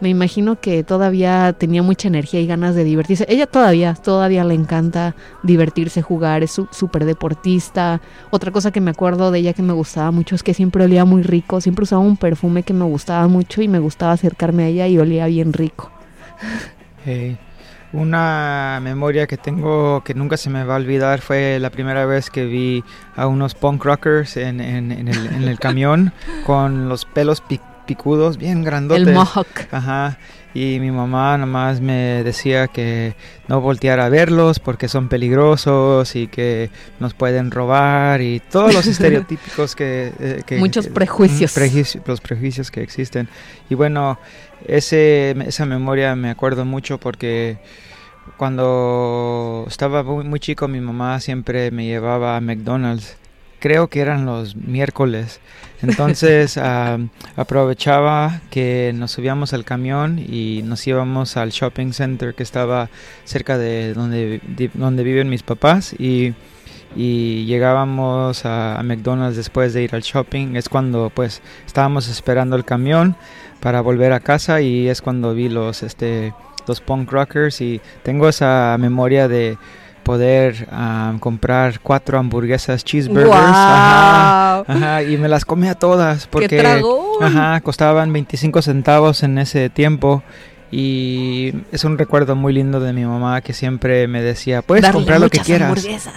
me 0.00 0.08
imagino 0.08 0.60
que 0.60 0.82
todavía 0.84 1.54
tenía 1.58 1.82
mucha 1.82 2.08
energía 2.08 2.40
y 2.40 2.46
ganas 2.46 2.74
de 2.74 2.84
divertirse. 2.84 3.24
Ella 3.28 3.46
todavía, 3.46 3.94
todavía 3.94 4.44
le 4.44 4.54
encanta 4.54 5.14
divertirse, 5.42 6.02
jugar, 6.02 6.42
es 6.42 6.60
súper 6.70 7.04
deportista. 7.04 8.00
Otra 8.30 8.50
cosa 8.50 8.70
que 8.70 8.80
me 8.80 8.90
acuerdo 8.90 9.30
de 9.30 9.38
ella 9.38 9.52
que 9.52 9.62
me 9.62 9.72
gustaba 9.72 10.10
mucho 10.10 10.34
es 10.34 10.42
que 10.42 10.52
siempre 10.52 10.84
olía 10.84 11.04
muy 11.04 11.22
rico, 11.22 11.60
siempre 11.60 11.84
usaba 11.84 12.02
un 12.02 12.16
perfume 12.16 12.64
que 12.64 12.74
me 12.74 12.84
gustaba 12.84 13.28
mucho 13.28 13.62
y 13.62 13.68
me 13.68 13.78
gustaba 13.78 14.12
acercarme 14.12 14.64
a 14.64 14.68
ella 14.68 14.88
y 14.88 14.98
olía 14.98 15.26
bien 15.26 15.52
rico. 15.52 15.90
Ey, 17.06 17.38
Una 17.94 18.80
memoria 18.82 19.28
que 19.28 19.36
tengo 19.36 20.02
que 20.04 20.14
nunca 20.14 20.36
se 20.36 20.50
me 20.50 20.64
va 20.64 20.74
a 20.74 20.76
olvidar 20.78 21.20
fue 21.20 21.58
la 21.60 21.70
primera 21.70 22.04
vez 22.06 22.28
que 22.28 22.44
vi 22.44 22.82
a 23.14 23.28
unos 23.28 23.54
punk 23.54 23.84
rockers 23.84 24.36
en, 24.36 24.60
en- 24.60 24.90
en 24.90 25.06
el, 25.08 25.26
en 25.28 25.44
el 25.44 25.58
camión 25.60 26.12
con 26.44 26.88
los 26.88 27.04
pelos 27.04 27.40
pi- 27.40 27.60
picudos, 27.86 28.36
bien 28.36 28.64
grandotes. 28.64 29.06
El 29.06 29.14
mohawk. 29.14 29.46
Ajá. 29.70 30.18
Y 30.54 30.78
mi 30.78 30.92
mamá 30.92 31.36
nomás 31.36 31.80
me 31.80 32.22
decía 32.22 32.68
que 32.68 33.16
no 33.48 33.60
volteara 33.60 34.06
a 34.06 34.08
verlos 34.08 34.60
porque 34.60 34.86
son 34.86 35.08
peligrosos 35.08 36.14
y 36.14 36.28
que 36.28 36.70
nos 37.00 37.12
pueden 37.12 37.50
robar 37.50 38.20
y 38.22 38.38
todos 38.38 38.72
los 38.72 38.86
estereotípicos 38.86 39.74
que, 39.74 40.12
eh, 40.20 40.42
que- 40.46 40.58
Muchos 40.58 40.86
que- 40.86 40.92
prejuicios. 40.92 41.56
mm, 41.56 41.98
los 42.06 42.20
prejuicios 42.20 42.70
que 42.70 42.82
existen. 42.82 43.28
Y 43.68 43.74
bueno, 43.74 44.18
ese, 44.68 45.34
esa 45.44 45.66
memoria 45.66 46.14
me 46.14 46.30
acuerdo 46.30 46.64
mucho 46.64 46.98
porque 46.98 47.58
cuando 48.36 49.64
estaba 49.68 50.02
muy, 50.02 50.24
muy 50.24 50.38
chico 50.40 50.68
mi 50.68 50.80
mamá 50.80 51.18
siempre 51.20 51.70
me 51.70 51.84
llevaba 51.86 52.36
a 52.36 52.40
McDonald's. 52.40 53.16
Creo 53.64 53.88
que 53.88 54.00
eran 54.00 54.26
los 54.26 54.56
miércoles. 54.56 55.40
Entonces 55.80 56.60
aprovechaba 57.36 58.42
que 58.50 58.92
nos 58.94 59.12
subíamos 59.12 59.54
al 59.54 59.64
camión 59.64 60.18
y 60.18 60.60
nos 60.64 60.86
íbamos 60.86 61.38
al 61.38 61.48
shopping 61.48 61.94
center 61.94 62.34
que 62.34 62.42
estaba 62.42 62.90
cerca 63.24 63.56
de 63.56 63.94
donde, 63.94 64.42
donde 64.74 65.02
viven 65.02 65.30
mis 65.30 65.42
papás 65.42 65.94
y, 65.98 66.34
y 66.94 67.46
llegábamos 67.46 68.44
a, 68.44 68.78
a 68.78 68.82
McDonald's 68.82 69.38
después 69.38 69.72
de 69.72 69.84
ir 69.84 69.94
al 69.94 70.02
shopping. 70.02 70.56
Es 70.56 70.68
cuando 70.68 71.08
pues 71.08 71.40
estábamos 71.64 72.06
esperando 72.10 72.56
el 72.56 72.66
camión 72.66 73.16
para 73.60 73.80
volver 73.80 74.12
a 74.12 74.20
casa 74.20 74.60
y 74.60 74.88
es 74.88 75.00
cuando 75.00 75.32
vi 75.32 75.48
los 75.48 75.82
este 75.82 76.34
los 76.66 76.82
punk 76.82 77.10
rockers 77.10 77.62
y 77.62 77.80
tengo 78.02 78.28
esa 78.28 78.76
memoria 78.78 79.26
de 79.26 79.56
poder 80.04 80.68
ah, 80.70 81.14
comprar 81.18 81.80
cuatro 81.80 82.18
hamburguesas 82.18 82.84
cheeseburgers. 82.84 83.34
Ajá, 83.34 84.62
¡Guau! 84.66 84.76
ajá, 84.76 85.02
y 85.02 85.16
me 85.16 85.28
las 85.28 85.44
comía 85.44 85.74
todas 85.74 86.28
porque 86.28 86.64
ajá, 87.20 87.60
costaban 87.62 88.12
25 88.12 88.62
centavos 88.62 89.22
en 89.24 89.38
ese 89.38 89.70
tiempo. 89.70 90.22
Y 90.70 91.52
es 91.72 91.84
un 91.84 91.98
recuerdo 91.98 92.34
muy 92.36 92.52
lindo 92.52 92.80
de 92.80 92.92
mi 92.92 93.04
mamá 93.04 93.40
que 93.40 93.52
siempre 93.52 94.08
me 94.08 94.22
decía 94.22 94.60
puedes 94.62 94.82
Darle 94.82 94.98
comprar 94.98 95.20
lo 95.20 95.30
que 95.30 95.38
quieras 95.38 95.70
hamburguesas. 95.70 96.14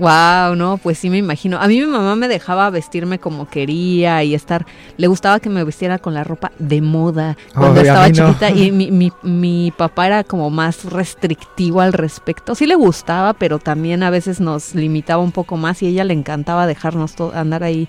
Wow, 0.00 0.56
no, 0.56 0.78
pues 0.78 0.98
sí 0.98 1.10
me 1.10 1.18
imagino. 1.18 1.58
A 1.60 1.68
mí 1.68 1.78
mi 1.78 1.86
mamá 1.86 2.16
me 2.16 2.26
dejaba 2.26 2.70
vestirme 2.70 3.18
como 3.18 3.48
quería 3.48 4.24
y 4.24 4.34
estar, 4.34 4.64
le 4.96 5.06
gustaba 5.08 5.40
que 5.40 5.50
me 5.50 5.62
vistiera 5.62 5.98
con 5.98 6.14
la 6.14 6.24
ropa 6.24 6.52
de 6.58 6.80
moda 6.80 7.36
cuando 7.54 7.82
estaba 7.82 8.08
no. 8.08 8.14
chiquita 8.14 8.50
y 8.50 8.72
mi, 8.72 8.90
mi, 8.90 9.12
mi 9.22 9.72
papá 9.76 10.06
era 10.06 10.24
como 10.24 10.48
más 10.48 10.84
restrictivo 10.86 11.82
al 11.82 11.92
respecto. 11.92 12.54
Sí 12.54 12.66
le 12.66 12.76
gustaba, 12.76 13.34
pero 13.34 13.58
también 13.58 14.02
a 14.02 14.08
veces 14.10 14.40
nos 14.40 14.74
limitaba 14.74 15.22
un 15.22 15.32
poco 15.32 15.56
más 15.58 15.82
y 15.82 15.86
a 15.86 15.88
ella 15.90 16.04
le 16.04 16.14
encantaba 16.14 16.66
dejarnos 16.66 17.14
andar 17.34 17.62
ahí 17.62 17.86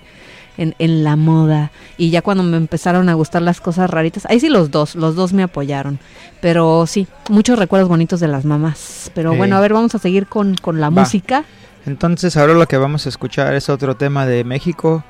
en, 0.58 0.74
en 0.78 1.04
la 1.04 1.16
moda. 1.16 1.70
Y 1.96 2.10
ya 2.10 2.20
cuando 2.20 2.42
me 2.42 2.58
empezaron 2.58 3.08
a 3.08 3.14
gustar 3.14 3.40
las 3.40 3.62
cosas 3.62 3.88
raritas, 3.88 4.26
ahí 4.26 4.38
sí 4.38 4.50
los 4.50 4.70
dos, 4.70 4.96
los 4.96 5.14
dos 5.14 5.32
me 5.32 5.42
apoyaron. 5.42 5.98
Pero 6.42 6.86
sí, 6.86 7.06
muchos 7.30 7.58
recuerdos 7.58 7.88
bonitos 7.88 8.20
de 8.20 8.28
las 8.28 8.44
mamás. 8.44 9.10
Pero 9.14 9.30
Sí. 9.32 9.38
bueno, 9.38 9.56
a 9.56 9.60
ver, 9.60 9.72
vamos 9.72 9.94
a 9.94 9.98
seguir 9.98 10.26
con, 10.26 10.56
con 10.56 10.78
la 10.78 10.90
Va. 10.90 11.00
música. 11.02 11.44
Entonces 11.86 12.36
ahora 12.36 12.54
lo 12.54 12.66
que 12.68 12.76
vamos 12.76 13.06
a 13.06 13.08
escuchar 13.08 13.54
es 13.54 13.68
otro 13.68 13.96
tema 13.96 14.26
de 14.26 14.44
México 14.44 15.04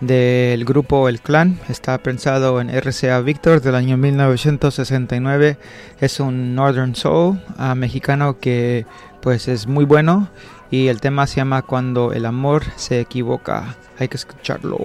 del 0.00 0.64
grupo 0.64 1.08
El 1.08 1.20
Clan. 1.20 1.58
Está 1.68 1.98
pensado 1.98 2.60
en 2.60 2.70
RCA 2.70 3.20
Victor 3.20 3.60
del 3.60 3.74
año 3.74 3.96
1969. 3.96 5.58
Es 6.00 6.20
un 6.20 6.54
Northern 6.54 6.94
Soul 6.94 7.40
ah, 7.56 7.74
mexicano 7.74 8.38
que 8.38 8.86
pues 9.20 9.48
es 9.48 9.66
muy 9.66 9.84
bueno 9.84 10.28
y 10.70 10.88
el 10.88 11.00
tema 11.00 11.26
se 11.26 11.36
llama 11.36 11.62
Cuando 11.62 12.12
el 12.12 12.26
amor 12.26 12.64
se 12.76 13.00
equivoca. 13.00 13.76
Hay 13.98 14.08
que 14.08 14.16
escucharlo. 14.16 14.78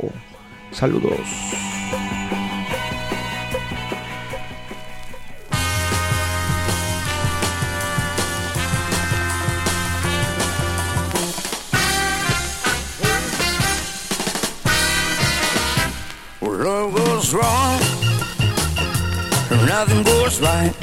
Saludos. 0.71 1.19
nothing 19.65 20.03
goes 20.03 20.41
right, 20.41 20.73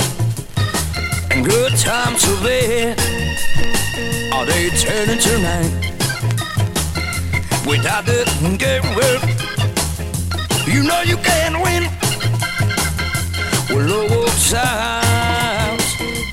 and 1.31 1.45
good 1.45 1.77
times 1.77 2.25
are 2.29 2.41
there. 2.43 2.97
Are 4.33 4.47
they 4.47 4.71
turning 4.71 5.19
tonight? 5.19 5.73
Without 7.67 8.07
the 8.07 8.25
game, 8.59 8.83
you 10.67 10.83
know 10.83 11.03
you 11.03 11.17
can't 11.19 11.57
win. 11.63 11.89
Well, 13.71 13.87
low 13.87 14.27
times, 14.51 15.85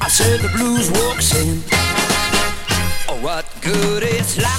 I 0.01 0.07
said 0.09 0.39
the 0.39 0.49
blues 0.55 0.89
walks 0.91 1.35
in. 1.35 1.61
Oh, 3.09 3.19
what 3.21 3.45
good 3.61 4.03
is 4.03 4.37
life? 4.41 4.56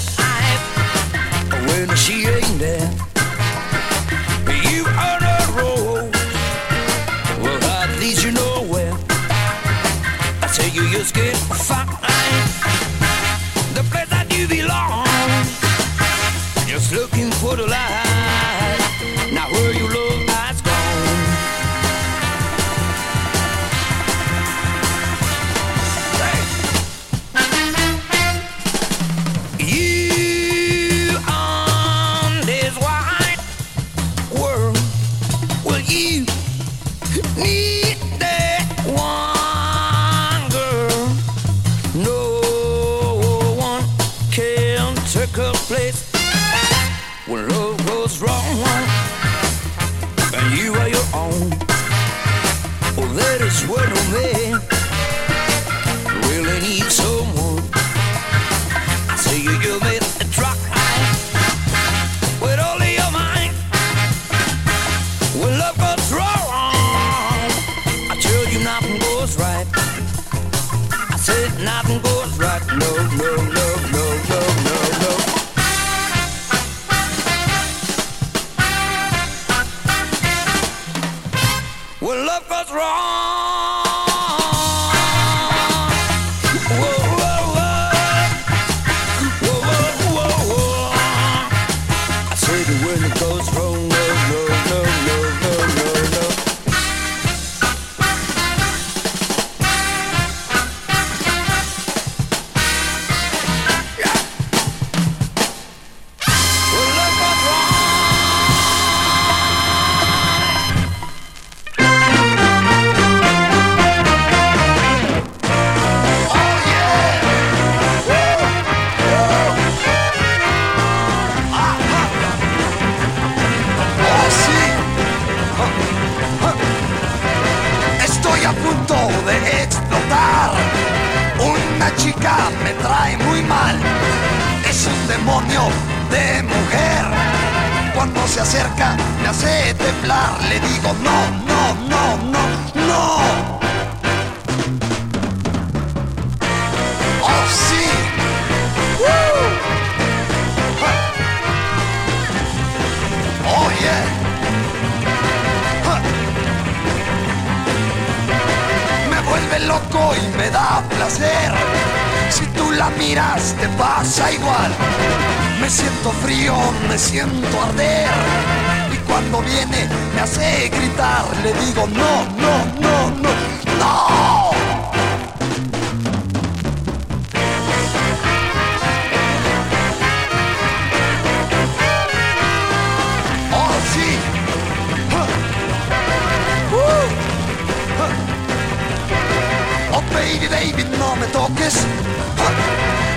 baby 190.84 190.90
me 191.20 191.26
toques, 191.32 191.76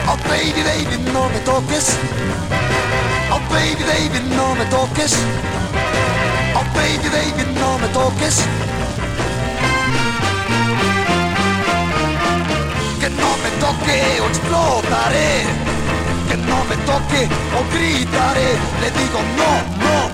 Oh 0.08 0.18
baby 0.30 0.64
baby 0.64 0.98
me 0.98 1.40
toques, 1.46 1.98
Oh 3.32 3.40
baby 3.52 3.84
baby 3.84 4.20
me 4.20 4.66
toques, 4.70 5.14
Oh 6.56 6.66
baby 6.74 7.10
baby 7.10 7.44
me 7.82 7.88
toques, 7.94 8.38
Que 13.00 13.10
no 13.10 13.38
me 13.44 13.50
toque 13.60 14.22
o 14.22 14.28
explotaré. 14.28 15.44
Que 16.30 16.38
no 16.38 16.64
me 16.66 16.76
toque 16.86 17.28
o 17.58 17.64
gritaré. 17.74 18.58
Le 18.82 18.92
digo 18.92 19.20
no, 19.38 19.52
no. 19.84 20.11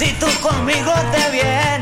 Si 0.00 0.14
tú 0.14 0.26
conmigo 0.40 0.94
te 1.12 1.30
vienes. 1.30 1.79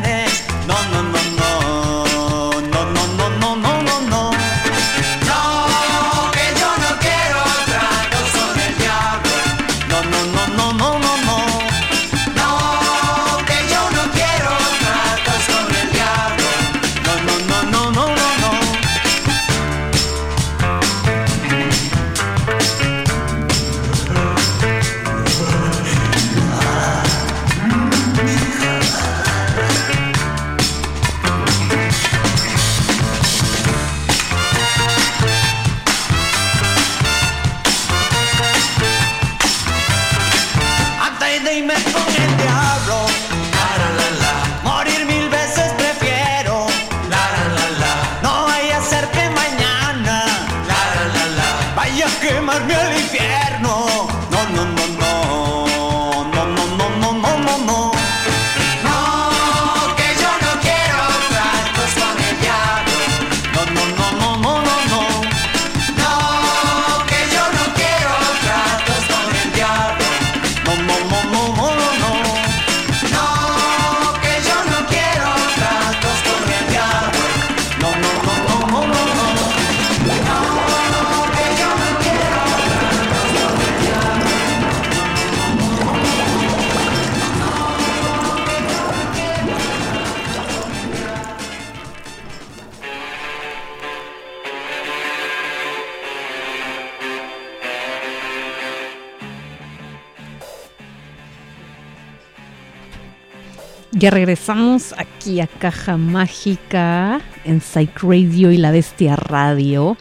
Ya 103.99 104.11
regresamos 104.11 104.95
aquí 104.97 105.41
a 105.41 105.49
Caja 105.49 105.97
Mágica 105.97 107.21
en 107.45 107.61
Psych 107.61 108.01
Radio 108.01 108.53
y 108.53 108.57
La 108.57 108.71
Bestia 108.71 109.17
Radio. 109.17 109.97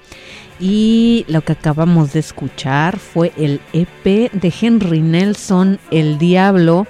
Y 0.59 1.25
lo 1.27 1.41
que 1.41 1.53
acabamos 1.53 2.13
de 2.13 2.19
escuchar 2.19 2.99
fue 2.99 3.33
el 3.37 3.59
EP 3.73 4.31
de 4.31 4.53
Henry 4.61 5.01
Nelson, 5.01 5.79
El 5.89 6.19
Diablo. 6.19 6.85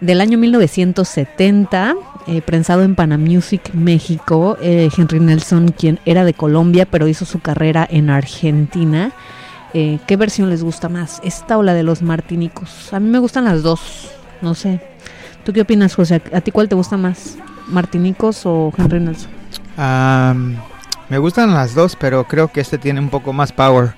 del 0.00 0.20
año 0.20 0.36
1970, 0.36 1.94
eh, 2.26 2.42
prensado 2.42 2.82
en 2.82 2.96
Panamusic, 2.96 3.72
México. 3.74 4.58
Eh, 4.60 4.88
Henry 4.96 5.20
Nelson, 5.20 5.68
quien 5.68 6.00
era 6.06 6.24
de 6.24 6.34
Colombia, 6.34 6.86
pero 6.90 7.06
hizo 7.06 7.24
su 7.24 7.38
carrera 7.38 7.86
en 7.88 8.10
Argentina. 8.10 9.12
Eh, 9.74 10.00
¿Qué 10.08 10.16
versión 10.16 10.50
les 10.50 10.64
gusta 10.64 10.88
más? 10.88 11.20
¿Esta 11.22 11.56
o 11.56 11.62
la 11.62 11.74
de 11.74 11.84
los 11.84 12.02
Martinicos? 12.02 12.92
A 12.92 12.98
mí 12.98 13.08
me 13.08 13.20
gustan 13.20 13.44
las 13.44 13.62
dos, 13.62 14.10
no 14.42 14.56
sé. 14.56 14.80
¿Tú 15.48 15.54
qué 15.54 15.62
opinas, 15.62 15.94
José? 15.94 16.20
¿A 16.34 16.42
ti 16.42 16.50
cuál 16.50 16.68
te 16.68 16.74
gusta 16.74 16.98
más? 16.98 17.38
¿Martinicos 17.68 18.44
o 18.44 18.70
Henry 18.76 19.00
Nelson? 19.00 19.30
Am, 19.78 20.56
me 21.08 21.16
gustan 21.16 21.54
las 21.54 21.74
dos, 21.74 21.96
pero 21.98 22.24
creo 22.24 22.48
que 22.48 22.60
este 22.60 22.76
tiene 22.76 23.00
un 23.00 23.08
poco 23.08 23.32
más 23.32 23.50
power. 23.50 23.94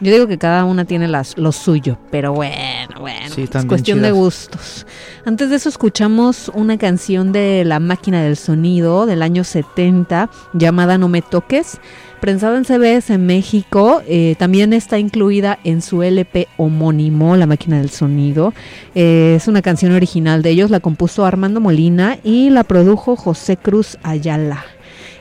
Yo 0.00 0.10
digo 0.10 0.26
que 0.26 0.38
cada 0.38 0.64
una 0.64 0.86
tiene 0.86 1.06
las, 1.06 1.36
lo 1.36 1.52
suyo, 1.52 1.98
pero 2.10 2.32
bueno, 2.32 3.00
bueno, 3.00 3.28
Sí, 3.28 3.42
es 3.42 3.64
cuestión 3.66 3.98
de 3.98 4.08
chidas. 4.08 4.14
gustos. 4.18 4.86
Antes 5.26 5.50
de 5.50 5.56
eso 5.56 5.68
escuchamos 5.68 6.50
una 6.54 6.78
canción 6.78 7.30
de 7.30 7.66
La 7.66 7.78
Máquina 7.78 8.22
del 8.22 8.38
Sonido 8.38 9.04
del 9.04 9.20
año 9.20 9.44
70 9.44 10.30
llamada 10.54 10.96
No 10.96 11.08
me 11.08 11.20
toques, 11.20 11.78
prensada 12.20 12.56
en 12.56 12.64
CBS 12.64 13.12
en 13.14 13.26
México, 13.26 14.02
eh, 14.08 14.34
también 14.38 14.72
está 14.72 14.98
incluida 14.98 15.58
en 15.64 15.82
su 15.82 16.02
LP 16.02 16.48
homónimo, 16.56 17.36
La 17.36 17.46
Máquina 17.46 17.78
del 17.78 17.90
Sonido. 17.90 18.52
Eh, 18.94 19.34
es 19.36 19.48
una 19.48 19.62
canción 19.62 19.92
original 19.92 20.42
de 20.42 20.50
ellos, 20.50 20.70
la 20.70 20.80
compuso 20.80 21.24
Armando 21.24 21.60
Molina 21.60 22.18
y 22.24 22.50
la 22.50 22.64
produjo 22.64 23.16
José 23.16 23.56
Cruz 23.56 23.98
Ayala. 24.02 24.64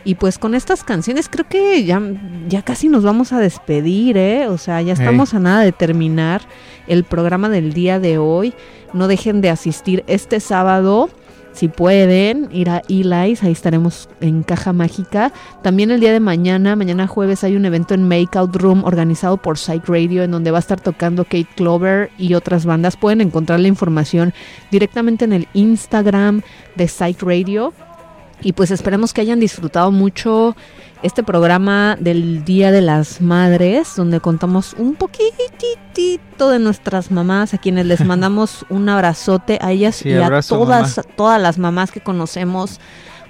Y 0.03 0.15
pues 0.15 0.37
con 0.37 0.53
estas 0.53 0.83
canciones 0.83 1.29
creo 1.29 1.47
que 1.49 1.83
ya, 1.83 1.99
ya 2.47 2.61
casi 2.61 2.89
nos 2.89 3.03
vamos 3.03 3.33
a 3.33 3.39
despedir, 3.39 4.17
¿eh? 4.17 4.47
O 4.47 4.59
sea, 4.59 4.81
ya 4.81 4.93
estamos 4.93 5.33
a 5.33 5.39
nada 5.39 5.61
de 5.61 5.71
terminar 5.71 6.43
el 6.87 7.03
programa 7.03 7.49
del 7.49 7.73
día 7.73 7.99
de 7.99 8.19
hoy. 8.19 8.53
No 8.93 9.07
dejen 9.07 9.41
de 9.41 9.49
asistir 9.49 10.03
este 10.05 10.39
sábado, 10.39 11.09
si 11.55 11.69
pueden, 11.69 12.49
ir 12.51 12.69
a 12.69 12.81
Eli's, 12.89 13.41
ahí 13.41 13.53
estaremos 13.53 14.09
en 14.19 14.43
Caja 14.43 14.73
Mágica. 14.73 15.31
También 15.63 15.89
el 15.89 16.01
día 16.01 16.11
de 16.11 16.19
mañana, 16.19 16.75
mañana 16.75 17.07
jueves, 17.07 17.45
hay 17.45 17.55
un 17.55 17.63
evento 17.63 17.93
en 17.93 18.07
Makeout 18.09 18.53
Room 18.57 18.83
organizado 18.83 19.37
por 19.37 19.57
Psych 19.57 19.87
Radio, 19.87 20.23
en 20.23 20.31
donde 20.31 20.51
va 20.51 20.57
a 20.57 20.59
estar 20.59 20.81
tocando 20.81 21.23
Kate 21.23 21.47
Clover 21.55 22.11
y 22.17 22.33
otras 22.33 22.65
bandas. 22.65 22.97
Pueden 22.97 23.21
encontrar 23.21 23.61
la 23.61 23.69
información 23.69 24.33
directamente 24.69 25.23
en 25.23 25.31
el 25.31 25.47
Instagram 25.53 26.41
de 26.75 26.89
Psych 26.89 27.23
Radio. 27.23 27.73
Y 28.41 28.51
pues 28.51 28.69
esperemos 28.69 29.13
que 29.13 29.21
hayan 29.21 29.39
disfrutado 29.39 29.91
mucho 29.91 30.57
este 31.05 31.21
programa 31.21 31.97
del 31.99 32.43
Día 32.43 32.71
de 32.71 32.81
las 32.81 33.21
Madres, 33.21 33.93
donde 33.95 34.19
contamos 34.19 34.73
un 34.75 34.95
poquitito 34.95 36.49
de 36.49 36.57
nuestras 36.57 37.11
mamás, 37.11 37.53
a 37.53 37.59
quienes 37.59 37.85
les 37.85 38.03
mandamos 38.05 38.65
un 38.69 38.89
abrazote 38.89 39.59
a 39.61 39.71
ellas 39.71 39.97
Sí, 39.97 40.09
y 40.09 40.13
a 40.13 40.41
todas, 40.41 40.99
todas 41.15 41.39
las 41.39 41.59
mamás 41.59 41.91
que 41.91 42.01
conocemos, 42.01 42.79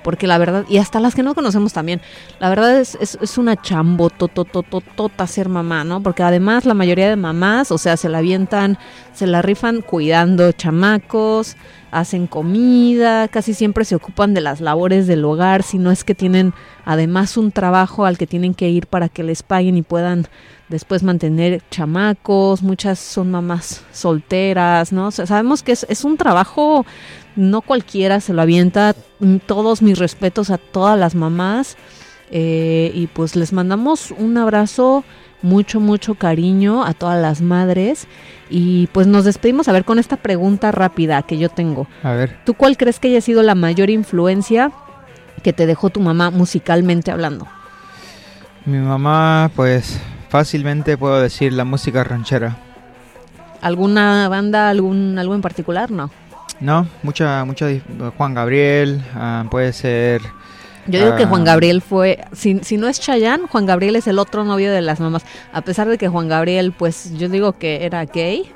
porque 0.06 0.28
la 0.28 0.38
verdad, 0.38 0.66
y 0.70 0.78
hasta 0.78 1.00
las 1.00 1.16
que 1.16 1.24
no 1.24 1.34
conocemos 1.34 1.74
también, 1.74 2.00
la 2.40 2.50
verdad 2.50 2.80
es, 2.80 2.96
es, 3.02 3.38
una 3.40 3.60
chambototototota 3.60 5.26
ser 5.26 5.50
mamá, 5.50 5.84
¿no? 5.84 6.04
Porque 6.04 6.22
además 6.22 6.66
la 6.66 6.76
mayoría 6.76 7.10
de 7.10 7.16
mamás, 7.16 7.72
o 7.72 7.80
sea, 7.80 7.98
se 7.98 8.08
la 8.08 8.20
avientan, 8.20 8.78
se 9.14 9.26
la 9.26 9.42
rifan 9.42 9.82
cuidando 9.82 10.52
chamacos, 10.52 11.58
hacen 11.90 12.28
comida, 12.28 13.28
casi 13.30 13.56
siempre 13.56 13.84
se 13.84 13.96
ocupan 13.96 14.36
de 14.36 14.42
las 14.42 14.62
labores 14.62 15.08
del 15.08 15.26
hogar, 15.26 15.64
si 15.64 15.80
no 15.80 15.90
es 15.90 16.04
que 16.04 16.14
tienen 16.14 16.54
además 16.86 17.36
un 17.36 17.52
trabajo 17.52 18.06
al 18.06 18.20
que 18.20 18.28
tienen 18.28 18.54
que 18.54 18.70
ir 18.70 18.86
para 18.86 19.10
que 19.10 19.24
les 19.24 19.42
paguen 19.42 19.76
y 19.76 19.82
puedan 19.82 20.28
después 20.70 21.02
mantener 21.02 21.64
chamacos, 21.72 22.62
muchas 22.62 23.00
son 23.00 23.32
mamás 23.32 23.84
solteras, 23.92 24.92
¿no? 24.92 25.08
O 25.08 25.12
sea, 25.12 25.26
sabemos 25.26 25.64
que 25.64 25.72
es, 25.72 25.84
es 25.90 26.04
un 26.04 26.18
trabajo, 26.18 26.86
no 27.36 27.62
cualquiera 27.62 28.20
se 28.20 28.34
lo 28.34 28.42
avienta, 28.42 28.96
todos 29.46 29.82
mis 29.82 30.00
respetos 30.00 30.50
a 30.50 30.58
todas 30.58 30.98
las 30.98 31.16
mamás 31.16 31.78
eh, 32.32 32.92
y 32.94 33.08
pues 33.08 33.36
les 33.36 33.54
mandamos 33.54 34.12
un 34.12 34.38
abrazo, 34.38 35.04
mucho, 35.42 35.80
mucho 35.80 36.16
cariño 36.16 36.84
a 36.84 36.94
todas 36.94 37.22
las 37.22 37.42
madres 37.42 38.08
y 38.50 38.88
pues 38.88 39.06
nos 39.08 39.26
despedimos 39.26 39.68
a 39.68 39.72
ver 39.74 39.86
con 39.86 40.00
esta 40.00 40.18
pregunta 40.18 40.72
rápida 40.72 41.22
que 41.24 41.38
yo 41.38 41.50
tengo. 41.50 41.88
A 42.04 42.12
ver, 42.14 42.40
¿Tú 42.46 42.54
cuál 42.54 42.78
crees 42.78 43.00
que 43.00 43.10
haya 43.10 43.22
sido 43.22 43.44
la 43.44 43.56
mayor 43.56 43.90
influencia 43.90 44.72
que 45.44 45.54
te 45.54 45.66
dejó 45.66 45.90
tu 45.90 46.00
mamá 46.00 46.32
musicalmente 46.32 47.12
hablando? 47.12 47.48
mi 48.66 48.80
mamá, 48.80 49.52
pues 49.56 50.00
fácilmente 50.30 50.98
puedo 50.98 51.22
decir 51.22 51.54
la 51.54 51.66
música 51.66 52.04
ranchera. 52.04 52.58
¿Alguna 53.62 54.28
banda, 54.28 54.70
algún 54.70 55.18
algo 55.20 55.36
en 55.36 55.42
particular? 55.42 55.92
No. 55.92 56.10
No, 56.60 56.88
mucha, 57.04 57.44
mucha, 57.46 57.68
Juan 58.18 58.34
Gabriel, 58.34 59.02
ah, 59.14 59.46
puede 59.50 59.74
ser. 59.74 60.22
Yo 60.88 61.00
digo 61.04 61.16
que 61.16 61.24
ah, 61.24 61.28
Juan 61.28 61.44
Gabriel 61.44 61.82
fue, 61.82 62.24
si, 62.32 62.60
si 62.64 62.78
no 62.78 62.88
es 62.88 63.00
Chayanne, 63.00 63.48
Juan 63.48 63.66
Gabriel 63.66 63.96
es 63.96 64.08
el 64.08 64.20
otro 64.20 64.44
novio 64.44 64.72
de 64.72 64.82
las 64.82 65.00
mamás. 65.00 65.26
A 65.52 65.62
pesar 65.62 65.88
de 65.90 65.98
que 65.98 66.08
Juan 66.08 66.28
Gabriel, 66.30 66.74
pues 66.78 67.12
yo 67.18 67.28
digo 67.28 67.54
que 67.54 67.86
era 67.86 68.06
gay. 68.06 68.52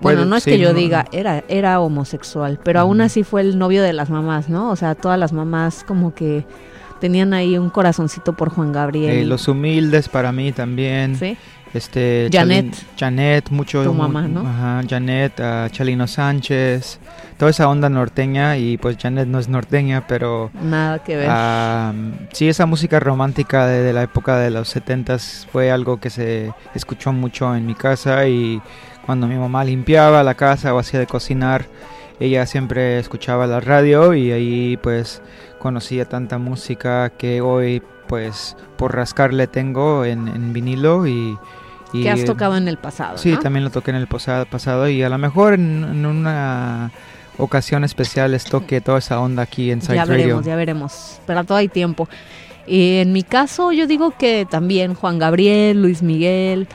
Bueno, 0.00 0.24
no 0.24 0.36
es 0.36 0.44
sí, 0.44 0.50
que 0.52 0.58
yo 0.58 0.72
no- 0.72 0.78
diga, 0.78 1.06
era, 1.12 1.44
era 1.48 1.80
homosexual, 1.80 2.60
pero 2.62 2.80
aún 2.80 3.00
así 3.00 3.24
fue 3.24 3.40
el 3.40 3.58
novio 3.58 3.82
de 3.82 3.92
las 3.92 4.10
mamás, 4.10 4.48
¿no? 4.48 4.70
O 4.70 4.76
sea, 4.76 4.94
todas 4.94 5.18
las 5.18 5.32
mamás 5.32 5.84
como 5.86 6.14
que 6.14 6.44
tenían 7.00 7.32
ahí 7.34 7.56
un 7.58 7.70
corazoncito 7.70 8.32
por 8.32 8.50
Juan 8.50 8.72
Gabriel. 8.72 9.18
eh, 9.18 9.24
los 9.24 9.46
humildes 9.48 10.08
para 10.08 10.32
mí 10.32 10.52
también. 10.52 11.16
¿Sí? 11.16 11.36
Este, 11.74 12.28
Janet. 12.32 12.66
Chalin- 12.66 12.86
Janet, 12.98 13.50
mucho. 13.50 13.84
Tu 13.84 13.92
mamá, 13.92 14.22
¿no? 14.22 14.40
Ajá, 14.40 14.80
Janet, 14.88 15.38
ah, 15.40 15.68
Chalino 15.70 16.06
Sánchez, 16.06 16.98
toda 17.36 17.50
esa 17.50 17.68
onda 17.68 17.88
norteña 17.88 18.56
y 18.56 18.78
pues 18.78 18.96
Janet 18.98 19.28
no 19.28 19.38
es 19.38 19.48
norteña, 19.48 20.06
pero 20.06 20.50
Nada 20.62 20.98
que 21.00 21.16
ver. 21.16 21.28
ah, 21.30 21.92
sí, 22.32 22.48
esa 22.48 22.64
música 22.66 23.00
romántica 23.00 23.66
de, 23.66 23.82
de 23.82 23.92
la 23.92 24.02
época 24.04 24.38
de 24.38 24.50
los 24.50 24.74
70s 24.74 25.46
fue 25.52 25.70
algo 25.70 26.00
que 26.00 26.10
se 26.10 26.52
escuchó 26.74 27.12
mucho 27.12 27.54
en 27.54 27.66
mi 27.66 27.74
casa 27.74 28.26
y 28.26 28.60
cuando 29.04 29.26
mi 29.26 29.36
mamá 29.36 29.64
limpiaba 29.64 30.22
la 30.22 30.34
casa 30.34 30.74
o 30.74 30.78
hacía 30.78 31.00
de 31.00 31.06
cocinar, 31.06 31.66
ella 32.20 32.46
siempre 32.46 32.98
escuchaba 32.98 33.46
la 33.46 33.60
radio 33.60 34.12
y 34.14 34.32
ahí 34.32 34.76
pues 34.78 35.22
conocía 35.58 36.04
tanta 36.06 36.38
música 36.38 37.10
que 37.10 37.40
hoy 37.40 37.82
pues 38.08 38.56
por 38.76 38.94
rascarle 38.96 39.46
tengo 39.46 40.04
en, 40.04 40.26
en 40.28 40.52
vinilo 40.52 41.06
y... 41.06 41.38
y 41.92 42.02
que 42.02 42.10
has 42.10 42.24
tocado 42.24 42.56
en 42.56 42.66
el 42.68 42.76
pasado, 42.78 43.18
Sí, 43.18 43.32
¿no? 43.32 43.38
también 43.38 43.64
lo 43.64 43.70
toqué 43.70 43.90
en 43.90 43.96
el 43.98 44.06
posa- 44.08 44.44
pasado 44.46 44.88
y 44.88 45.02
a 45.02 45.08
lo 45.08 45.18
mejor 45.18 45.54
en, 45.54 45.84
en 45.84 46.06
una 46.06 46.90
ocasión 47.38 47.84
especial 47.84 48.32
les 48.32 48.44
toque 48.44 48.80
toda 48.82 48.98
esa 48.98 49.20
onda 49.20 49.42
aquí 49.44 49.70
en 49.70 49.80
Side 49.82 49.94
Ya 49.96 50.04
Radio. 50.04 50.16
veremos, 50.24 50.44
ya 50.46 50.56
veremos. 50.56 51.20
Pero 51.26 51.44
todo 51.44 51.58
hay 51.58 51.68
tiempo. 51.68 52.08
Y 52.66 52.96
en 52.98 53.12
mi 53.12 53.22
caso, 53.22 53.72
yo 53.72 53.86
digo 53.86 54.12
que 54.18 54.46
también 54.50 54.94
Juan 54.94 55.18
Gabriel, 55.18 55.80
Luis 55.80 56.02
Miguel, 56.02 56.66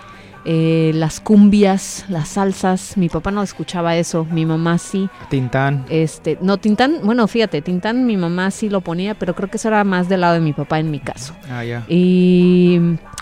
eh, 0.46 0.92
las 0.94 1.20
cumbias, 1.20 2.06
las 2.10 2.30
salsas. 2.30 2.98
Mi 2.98 3.10
papá 3.10 3.32
no 3.32 3.44
escuchaba 3.44 3.96
eso, 3.96 4.26
mi 4.26 4.46
mamá 4.46 4.78
sí. 4.78 5.10
Tintán. 5.30 5.86
Este, 5.90 6.38
no, 6.42 6.58
Tintán, 6.58 7.00
bueno, 7.04 7.28
fíjate, 7.28 7.62
Tintán 7.62 8.06
mi 8.06 8.18
mamá 8.18 8.52
sí 8.52 8.70
lo 8.70 8.82
ponía, 8.82 9.16
pero 9.16 9.36
creo 9.36 9.50
que 9.50 9.58
eso 9.58 9.70
era 9.70 9.84
más 9.84 10.10
del 10.10 10.22
lado 10.22 10.36
de 10.36 10.42
mi 10.42 10.54
papá 10.54 10.80
en 10.80 10.92
mi 10.92 11.00
caso. 11.00 11.36
Ah, 11.50 11.64
ya. 11.64 11.86
Y 11.88 12.80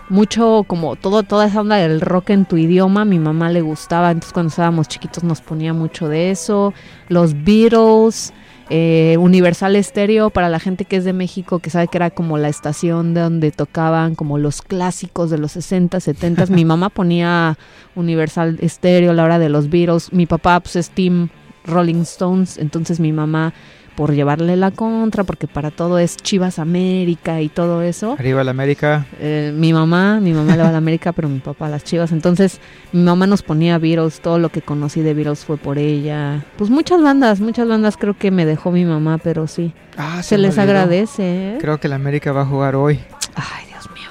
mucho 0.10 0.66
como 0.68 0.96
todo 0.96 1.24
toda 1.24 1.46
esa 1.46 1.62
onda 1.62 1.78
del 1.78 2.02
rock 2.02 2.32
en 2.32 2.46
tu 2.46 2.58
idioma, 2.58 3.06
mi 3.06 3.20
mamá 3.20 3.50
le 3.50 3.62
gustaba, 3.62 4.12
entonces 4.12 4.34
cuando 4.34 4.50
estábamos 4.50 4.88
chiquitos 4.88 5.24
nos 5.24 5.42
ponía 5.42 5.74
mucho 5.74 6.10
de 6.10 6.32
eso, 6.32 6.74
los 7.08 7.34
Beatles, 7.44 8.34
eh, 8.70 9.18
Universal 9.20 9.82
Stereo 9.84 10.30
para 10.30 10.50
la 10.50 10.60
gente 10.60 10.86
que 10.86 10.98
es 10.98 11.04
de 11.04 11.14
México, 11.14 11.60
que 11.60 11.70
sabe 11.70 11.88
que 11.88 11.98
era 11.98 12.10
como 12.10 12.38
la 12.38 12.50
estación 12.50 13.14
de 13.14 13.22
donde 13.22 13.52
tocaban 13.52 14.16
como 14.16 14.38
los 14.38 14.62
clásicos 14.62 15.30
de 15.30 15.38
los 15.38 15.54
60, 15.54 16.00
70, 16.00 16.46
mi 16.48 16.66
mamá 16.66 16.90
ponía 16.90 17.58
Universal 17.96 18.60
Stereo 18.64 19.12
a 19.12 19.14
la 19.14 19.24
hora 19.24 19.40
de 19.40 19.50
los 19.50 19.70
Beatles, 19.70 20.14
mi 20.14 20.26
papá 20.26 20.60
pues 20.60 20.76
es 20.76 20.90
Team 20.90 21.30
Rolling 21.66 22.02
Stones, 22.02 22.58
entonces 22.58 23.00
mi 23.00 23.12
mamá 23.12 23.54
por 23.96 24.14
llevarle 24.14 24.56
la 24.56 24.72
contra, 24.72 25.24
porque 25.24 25.48
para 25.48 25.70
todo 25.72 26.00
es 26.00 26.18
Chivas 26.18 26.60
América 26.60 27.42
y 27.42 27.50
todo 27.50 27.82
eso. 27.82 28.14
Arriba 28.18 28.44
la 28.44 28.52
América. 28.52 29.06
Eh, 29.20 29.54
mi 29.56 29.74
mamá, 29.74 30.20
mi 30.20 30.34
mamá 30.34 30.56
le 30.56 30.64
va 30.64 30.70
a 30.70 30.72
la 30.72 30.78
América, 30.78 31.12
pero 31.12 31.28
mi 31.30 31.40
papá 31.40 31.68
a 31.68 31.70
las 31.70 31.84
Chivas. 31.84 32.12
Entonces, 32.12 32.60
mi 32.92 33.02
mamá 33.04 33.28
nos 33.28 33.44
ponía 33.44 33.78
Beatles, 33.78 34.22
todo 34.22 34.40
lo 34.40 34.50
que 34.50 34.62
conocí 34.62 35.02
de 35.02 35.14
Beatles 35.14 35.46
fue 35.46 35.58
por 35.58 35.78
ella. 35.78 36.44
Pues 36.58 36.70
muchas 36.70 37.02
bandas, 37.02 37.40
muchas 37.42 37.68
bandas 37.68 37.98
creo 37.98 38.18
que 38.18 38.32
me 38.32 38.46
dejó 38.46 38.72
mi 38.72 38.86
mamá, 38.86 39.18
pero 39.18 39.48
sí. 39.48 39.74
Ah, 39.98 40.24
se 40.24 40.36
me 40.38 40.44
les 40.44 40.58
olvidó. 40.58 40.64
agradece. 40.64 41.24
¿eh? 41.24 41.58
Creo 41.60 41.80
que 41.80 41.88
la 41.88 41.96
América 41.96 42.32
va 42.32 42.42
a 42.42 42.46
jugar 42.46 42.76
hoy. 42.76 43.00
Ay, 43.36 43.66
Dios 43.68 43.90
mío. 43.92 44.10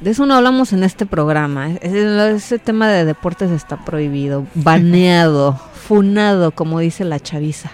De 0.00 0.10
eso 0.10 0.26
no 0.26 0.34
hablamos 0.34 0.72
en 0.72 0.84
este 0.84 1.06
programa. 1.06 1.70
Ese, 1.72 2.34
ese 2.36 2.58
tema 2.58 2.88
de 2.88 3.04
deportes 3.06 3.50
está 3.50 3.82
prohibido, 3.84 4.44
baneado, 4.54 5.58
funado, 5.74 6.50
como 6.50 6.80
dice 6.80 7.04
la 7.04 7.18
chaviza. 7.18 7.70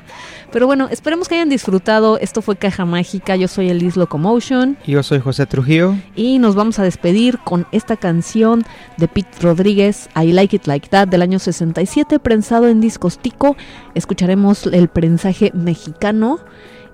Pero 0.52 0.66
bueno, 0.66 0.88
esperemos 0.90 1.28
que 1.28 1.36
hayan 1.36 1.48
disfrutado. 1.48 2.18
Esto 2.18 2.42
fue 2.42 2.56
Caja 2.56 2.84
Mágica. 2.84 3.36
Yo 3.36 3.48
soy 3.48 3.70
Elis 3.70 3.96
Locomotion. 3.96 4.76
Yo 4.86 5.02
soy 5.02 5.18
José 5.18 5.46
Trujillo. 5.46 5.94
Y 6.14 6.38
nos 6.38 6.54
vamos 6.54 6.78
a 6.78 6.82
despedir 6.82 7.38
con 7.38 7.66
esta 7.72 7.96
canción 7.96 8.64
de 8.98 9.08
Pete 9.08 9.38
Rodríguez, 9.40 10.10
I 10.14 10.32
Like 10.32 10.56
It 10.56 10.66
Like 10.66 10.88
That, 10.90 11.08
del 11.08 11.22
año 11.22 11.38
67, 11.38 12.18
prensado 12.18 12.68
en 12.68 12.82
discos 12.82 13.18
Tico. 13.18 13.56
Escucharemos 13.94 14.66
el 14.66 14.88
prensaje 14.88 15.50
mexicano. 15.54 16.38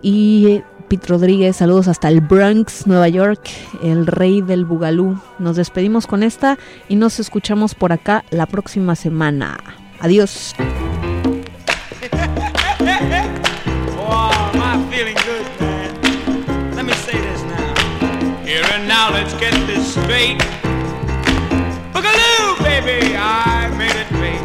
Y 0.02 0.46
eh, 0.46 0.64
Pete 0.88 1.08
Rodríguez, 1.08 1.56
saludos 1.56 1.88
hasta 1.88 2.08
el 2.08 2.20
Bronx, 2.20 2.86
Nueva 2.86 3.08
York, 3.08 3.42
el 3.82 4.06
rey 4.06 4.40
del 4.40 4.64
Bugalú. 4.66 5.20
Nos 5.40 5.56
despedimos 5.56 6.06
con 6.06 6.22
esta 6.22 6.58
y 6.88 6.94
nos 6.94 7.18
escuchamos 7.18 7.74
por 7.74 7.92
acá 7.92 8.24
la 8.30 8.46
próxima 8.46 8.94
semana. 8.94 9.58
Adiós. 9.98 10.54
Good, 15.42 15.60
man? 15.60 16.74
Let 16.74 16.84
me 16.84 16.92
say 16.92 17.12
this 17.12 17.42
now. 17.42 18.44
Here 18.44 18.64
and 18.72 18.88
now, 18.88 19.12
let's 19.12 19.34
get 19.34 19.52
this 19.66 19.92
straight. 19.92 20.38
Boogaloo, 21.92 22.58
baby, 22.62 23.14
I 23.16 23.68
made 23.76 23.94
it 23.94 24.08
great. 24.08 24.42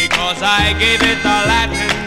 Because 0.00 0.42
I 0.42 0.74
gave 0.78 1.02
it 1.02 1.22
the 1.22 1.38
Latin 1.50 2.06